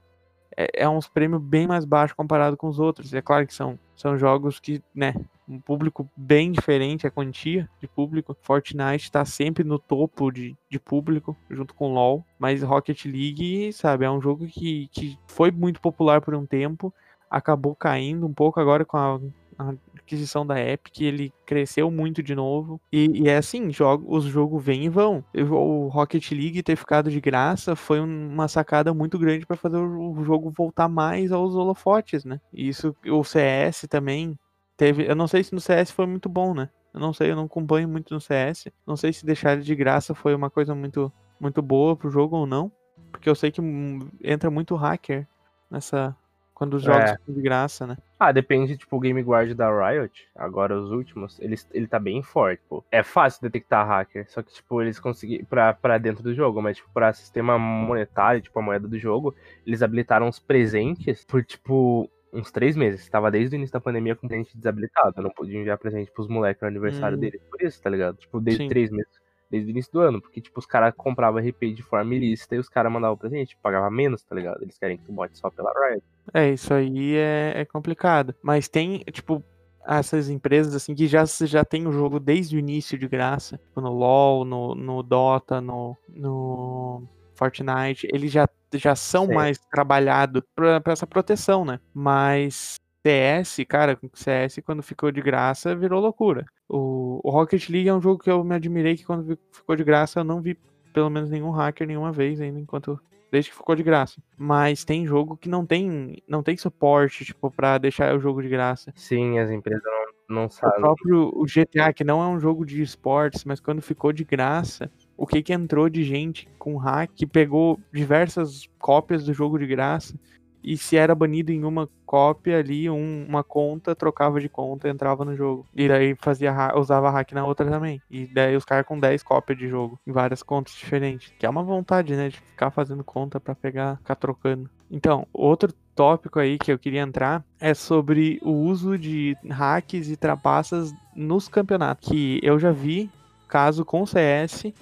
[0.55, 3.15] É, é uns prêmios bem mais baixos comparado com os outros.
[3.15, 5.15] É claro que são, são jogos que, né,
[5.49, 8.37] um público bem diferente, a quantia de público.
[8.43, 12.25] Fortnite tá sempre no topo de, de público, junto com LoL.
[12.39, 16.93] Mas Rocket League, sabe, é um jogo que, que foi muito popular por um tempo,
[17.31, 19.19] acabou caindo um pouco agora com a,
[19.59, 22.81] a aquisição da Epic, ele cresceu muito de novo.
[22.93, 25.25] E, e é assim, jogo, os jogos vêm e vão.
[25.35, 29.77] O Rocket League ter ficado de graça foi um- uma sacada muito grande para fazer
[29.79, 32.41] o o jogo voltar mais aos holofotes, né?
[32.53, 34.37] E isso, o CS também
[34.77, 35.09] teve.
[35.09, 36.69] Eu não sei se no CS foi muito bom, né?
[36.95, 38.73] Eu não sei, eu não acompanho muito no CS.
[38.87, 42.37] Não sei se deixar ele de graça foi uma coisa muito, muito boa pro jogo
[42.37, 42.71] ou não.
[43.13, 45.27] Porque eu sei que hum, entra muito hacker
[45.71, 46.17] nessa.
[46.57, 47.17] Quando os jogos É.
[47.29, 47.99] de graça, né?
[48.19, 52.23] Ah, depende, tipo, o Game Guard da Riot, agora os últimos, ele, ele tá bem
[52.23, 52.83] forte, pô.
[52.91, 56.79] É fácil detectar hacker, só que, tipo, eles conseguiram, pra, pra dentro do jogo, mas,
[56.79, 59.35] tipo, pra sistema monetário, tipo, a moeda do jogo,
[59.67, 63.07] eles habilitaram os presentes por, tipo, uns três meses.
[63.07, 66.27] Tava desde o início da pandemia com presente desabilitado, eu não podia enviar presente pros
[66.27, 67.21] moleques no aniversário Hum.
[67.21, 68.17] deles, por isso, tá ligado?
[68.17, 68.69] Tipo, desde Sim.
[68.71, 69.26] três meses.
[69.51, 72.59] Desde o início do ano, porque, tipo, os caras compravam RP de forma ilícita e
[72.59, 74.63] os caras mandavam presente, tipo, pagava menos, tá ligado?
[74.63, 76.03] Eles querem que tu bote só pela Riot.
[76.35, 78.35] É, isso aí é, é complicado.
[78.43, 79.43] Mas tem, tipo,
[79.87, 83.81] essas empresas assim que já, já tem o jogo desde o início de graça, tipo
[83.81, 89.35] no LoL, no, no Dota, no, no Fortnite, eles já, já são Sim.
[89.35, 91.79] mais trabalhados pra, pra essa proteção, né?
[91.95, 92.75] Mas
[93.07, 96.45] CS, cara, com CS quando ficou de graça virou loucura.
[96.69, 99.85] O, o Rocket League é um jogo que eu me admirei que quando ficou de
[99.85, 100.59] graça eu não vi
[100.93, 102.99] pelo menos nenhum hacker nenhuma vez ainda enquanto
[103.31, 104.21] desde que ficou de graça.
[104.37, 108.49] Mas tem jogo que não tem não tem suporte, tipo, pra deixar o jogo de
[108.49, 108.93] graça.
[108.97, 109.83] Sim, as empresas
[110.29, 110.81] não, não O sabem.
[110.81, 114.91] próprio o GTA, que não é um jogo de esportes, mas quando ficou de graça,
[115.17, 119.67] o que que entrou de gente com hack que pegou diversas cópias do jogo de
[119.67, 120.19] graça
[120.67, 125.25] e se era banido em uma cópia ali, um- uma conta, trocava de conta, entrava
[125.25, 125.65] no jogo.
[125.75, 128.03] E daí fazia usava hack na outra também.
[128.11, 131.33] E daí os caras com 10 cópias de jogo em várias contas diferentes.
[131.39, 134.69] Que é uma vontade, né, de ficar fazendo conta pra pegar, ficar trocando.
[134.91, 140.17] Então, outro tópico aí que eu queria entrar é sobre o uso de hacks e
[140.17, 142.09] trapaças nos campeonatos.
[142.09, 143.09] Que eu já vi
[143.49, 144.73] caso com CS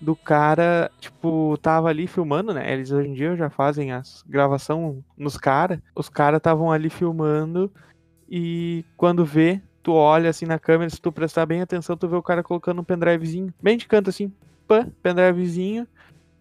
[0.00, 2.72] do cara, tipo, tava ali filmando, né?
[2.72, 5.80] Eles hoje em dia já fazem as gravação nos caras.
[5.94, 7.70] Os caras estavam ali filmando
[8.28, 12.16] e quando vê, tu olha assim na câmera, se tu prestar bem atenção, tu vê
[12.16, 14.32] o cara colocando um pendrivezinho, bem de canto assim,
[14.66, 15.86] pã, pendrivezinho.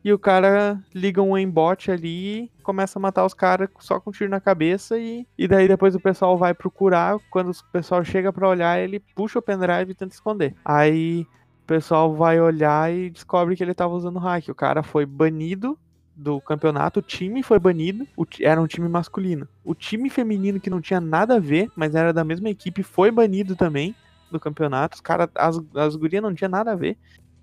[0.04, 4.14] E o cara liga um aimbot ali começa a matar os caras só com um
[4.14, 4.98] tiro na cabeça.
[4.98, 7.18] E, e daí depois o pessoal vai procurar.
[7.30, 10.56] Quando o pessoal chega pra olhar, ele puxa o pendrive e tenta esconder.
[10.64, 11.26] Aí
[11.68, 14.48] pessoal vai olhar e descobre que ele tava usando hack.
[14.50, 15.78] O cara foi banido
[16.16, 18.08] do campeonato, o time foi banido,
[18.42, 19.48] era um time masculino.
[19.64, 23.12] O time feminino que não tinha nada a ver, mas era da mesma equipe, foi
[23.12, 23.94] banido também
[24.32, 24.96] do campeonato.
[24.96, 26.98] Os cara, as, as gurias não tinha nada a ver,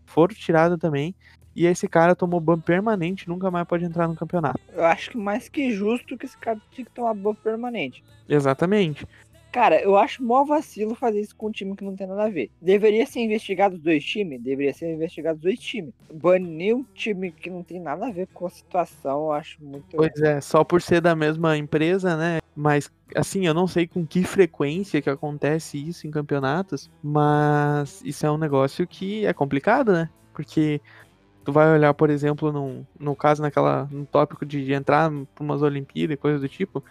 [0.05, 1.15] foram tiradas também.
[1.55, 4.59] E esse cara tomou ban permanente, nunca mais pode entrar no campeonato.
[4.73, 8.03] Eu acho que mais que justo que esse cara tinha que tomar ban permanente.
[8.29, 9.07] Exatamente.
[9.55, 12.29] Cara, eu acho mó vacilo fazer isso com um time que não tem nada a
[12.29, 12.51] ver.
[12.61, 14.43] Deveria ser investigado os dois times?
[14.43, 15.95] Deveria ser investigado os dois times.
[16.13, 19.97] Banir um time que não tem nada a ver com a situação, eu acho muito.
[19.97, 22.41] Pois é, só por ser da mesma empresa, né?
[22.57, 28.27] Mas, assim, eu não sei com que frequência que acontece isso em campeonatos, mas isso
[28.27, 30.11] é um negócio que é complicado, né?
[30.33, 30.81] Porque
[31.45, 35.63] tu vai olhar, por exemplo, num, no caso, naquela, no tópico de entrar pra umas
[35.63, 36.83] Olimpíadas e coisas do tipo,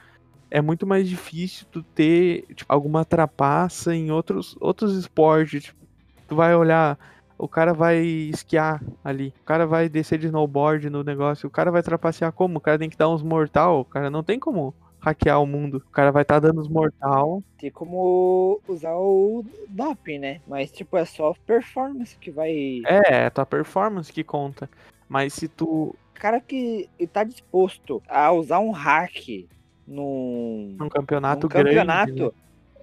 [0.53, 5.63] é muito mais difícil tu ter tipo, alguma trapaça em outros, outros esportes.
[5.63, 5.79] Tipo,
[6.27, 6.95] tu vai olhar,
[7.39, 11.71] o cara vai esquiar ali, o cara vai descer de snowboard no negócio, o cara
[11.71, 12.59] vai trapacear como?
[12.59, 15.77] O cara tem que dar uns mortal, o cara não tem como hackear o mundo.
[15.77, 17.41] O cara vai estar dando os mortal.
[17.57, 20.39] Tem como usar o doping, né?
[20.47, 22.83] Mas, tipo, é só performance que vai.
[22.85, 24.69] É, é tua performance que conta.
[25.09, 25.65] Mas se tu.
[25.65, 29.47] O cara que tá disposto a usar um hack
[29.87, 31.69] num, Num campeonato num grande.
[31.69, 32.31] campeonato, né?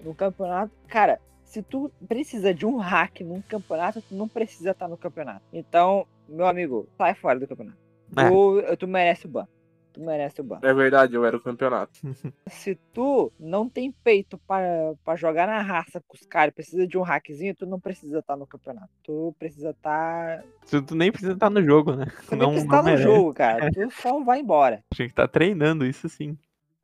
[0.03, 4.87] num campeonato, cara, se tu precisa de um hack num campeonato, tu não precisa estar
[4.87, 5.41] no campeonato.
[5.51, 7.77] Então, meu amigo, sai fora do campeonato.
[8.17, 8.29] É.
[8.29, 9.47] Tu, tu merece o ban.
[9.93, 10.59] Tu merece o ban.
[10.63, 11.91] É verdade, eu era o campeonato.
[12.47, 16.97] Se tu não tem peito pra pra jogar na raça com os caras, precisa de
[16.97, 18.89] um hackzinho, tu não precisa estar no campeonato.
[19.03, 20.43] Tu precisa estar.
[20.69, 22.05] Tu, tu nem precisa estar no jogo, né?
[22.25, 23.03] Tu nem Não, precisa não estar no merece.
[23.03, 23.69] jogo, cara.
[23.73, 24.81] Tu só vai embora.
[24.93, 26.37] Tinha que estar treinando, isso sim.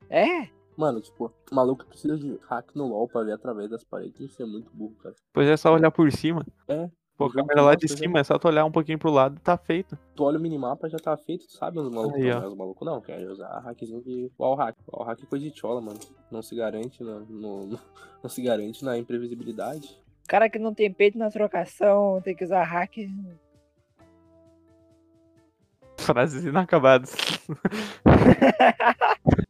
[0.10, 0.48] É?
[0.76, 4.20] Mano, tipo, o maluco precisa de hack no LoL pra ver através das paredes.
[4.20, 5.16] Isso é muito burro, cara.
[5.34, 6.46] Pois é só olhar por cima.
[6.68, 6.90] É.
[7.18, 9.40] Pô, a câmera lá de cima, é só tu olhar um pouquinho pro lado e
[9.40, 9.98] tá feito.
[10.16, 12.42] Tu olha o minimapa, já tá feito, tu sabe os malucos Aí, estão, ó.
[12.44, 12.48] né?
[12.48, 14.76] Os malucos não, quer usar hackzinho de wall hack.
[14.94, 16.00] Wall hack é coisa de chola, mano.
[16.30, 17.80] Não se garante no, no- no-
[18.22, 19.98] não se garante na imprevisibilidade.
[20.28, 22.98] Cara que não tem peito na trocação tem que usar hack.
[25.98, 27.16] Frases inacabadas.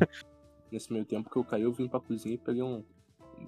[0.70, 2.84] Nesse meio tempo que eu caí, eu vim pra cozinha e peguei um,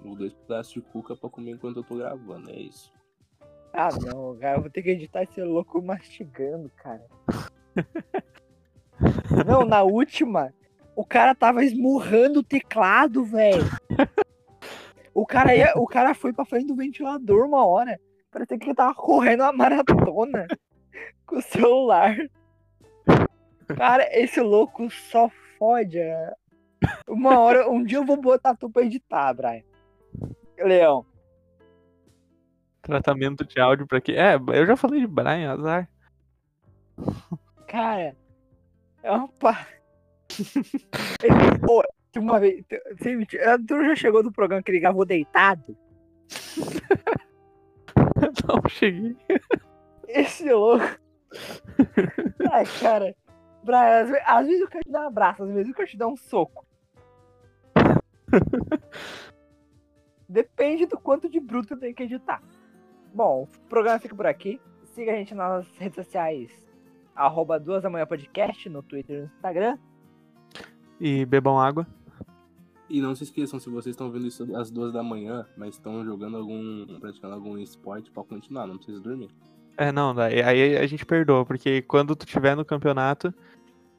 [0.04, 2.50] um dois pedaços de cuca pra comer enquanto eu tô gravando.
[2.50, 2.92] É isso.
[3.72, 7.06] Ah, não, cara, eu vou ter que editar esse louco mastigando, cara.
[9.46, 10.52] Não, na última,
[10.96, 13.62] o cara tava esmurrando o teclado, velho.
[15.14, 18.00] O cara, ia, o cara foi pra frente do ventilador uma hora.
[18.30, 20.46] Parecia que ele tava correndo uma maratona
[21.26, 22.16] com o celular.
[23.76, 25.98] Cara, esse louco só fode.
[25.98, 26.32] é.
[27.08, 29.62] Uma hora, um dia eu vou botar tu pra editar, Brian.
[30.58, 31.04] Leão,
[32.88, 34.12] Tratamento de áudio pra quê?
[34.12, 35.86] É, eu já falei de Brian, azar.
[37.66, 38.16] Cara,
[39.02, 39.66] é uma pá.
[41.66, 41.84] Pô,
[42.16, 42.64] uma vez.
[43.04, 45.76] mentira, tu já chegou no programa que ele gravou deitado?
[48.48, 49.14] Não cheguei.
[50.08, 50.86] Esse louco.
[52.50, 53.14] Ai, cara.
[53.62, 55.88] Brian, às, ve- às vezes eu quero te dar um abraço, às vezes eu quero
[55.88, 56.64] te dar um soco.
[60.28, 62.42] Depende do quanto de bruto tem que editar.
[63.14, 64.60] Bom, o programa fica por aqui.
[64.84, 66.50] Siga a gente nas redes sociais.
[67.14, 69.78] Arroba duas da manhã podcast no Twitter e no Instagram.
[71.00, 71.86] E bebam água.
[72.90, 76.04] E não se esqueçam, se vocês estão vendo isso às duas da manhã, mas estão
[76.04, 76.98] jogando algum.
[77.00, 79.30] praticando algum esporte, pode continuar, não precisa dormir.
[79.76, 83.32] É, não, aí a gente perdoa, porque quando tu tiver no campeonato,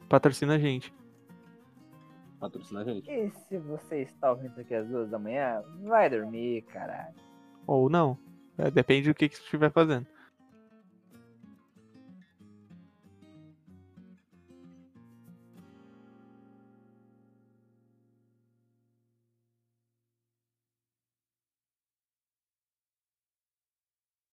[0.10, 0.94] patrocina a gente.
[2.40, 3.10] Patrocina a gente.
[3.10, 7.16] E se você está ouvindo aqui às duas da manhã, vai dormir, caralho.
[7.68, 8.18] Ou não.
[8.58, 10.06] É, depende do que, que tu estiver fazendo.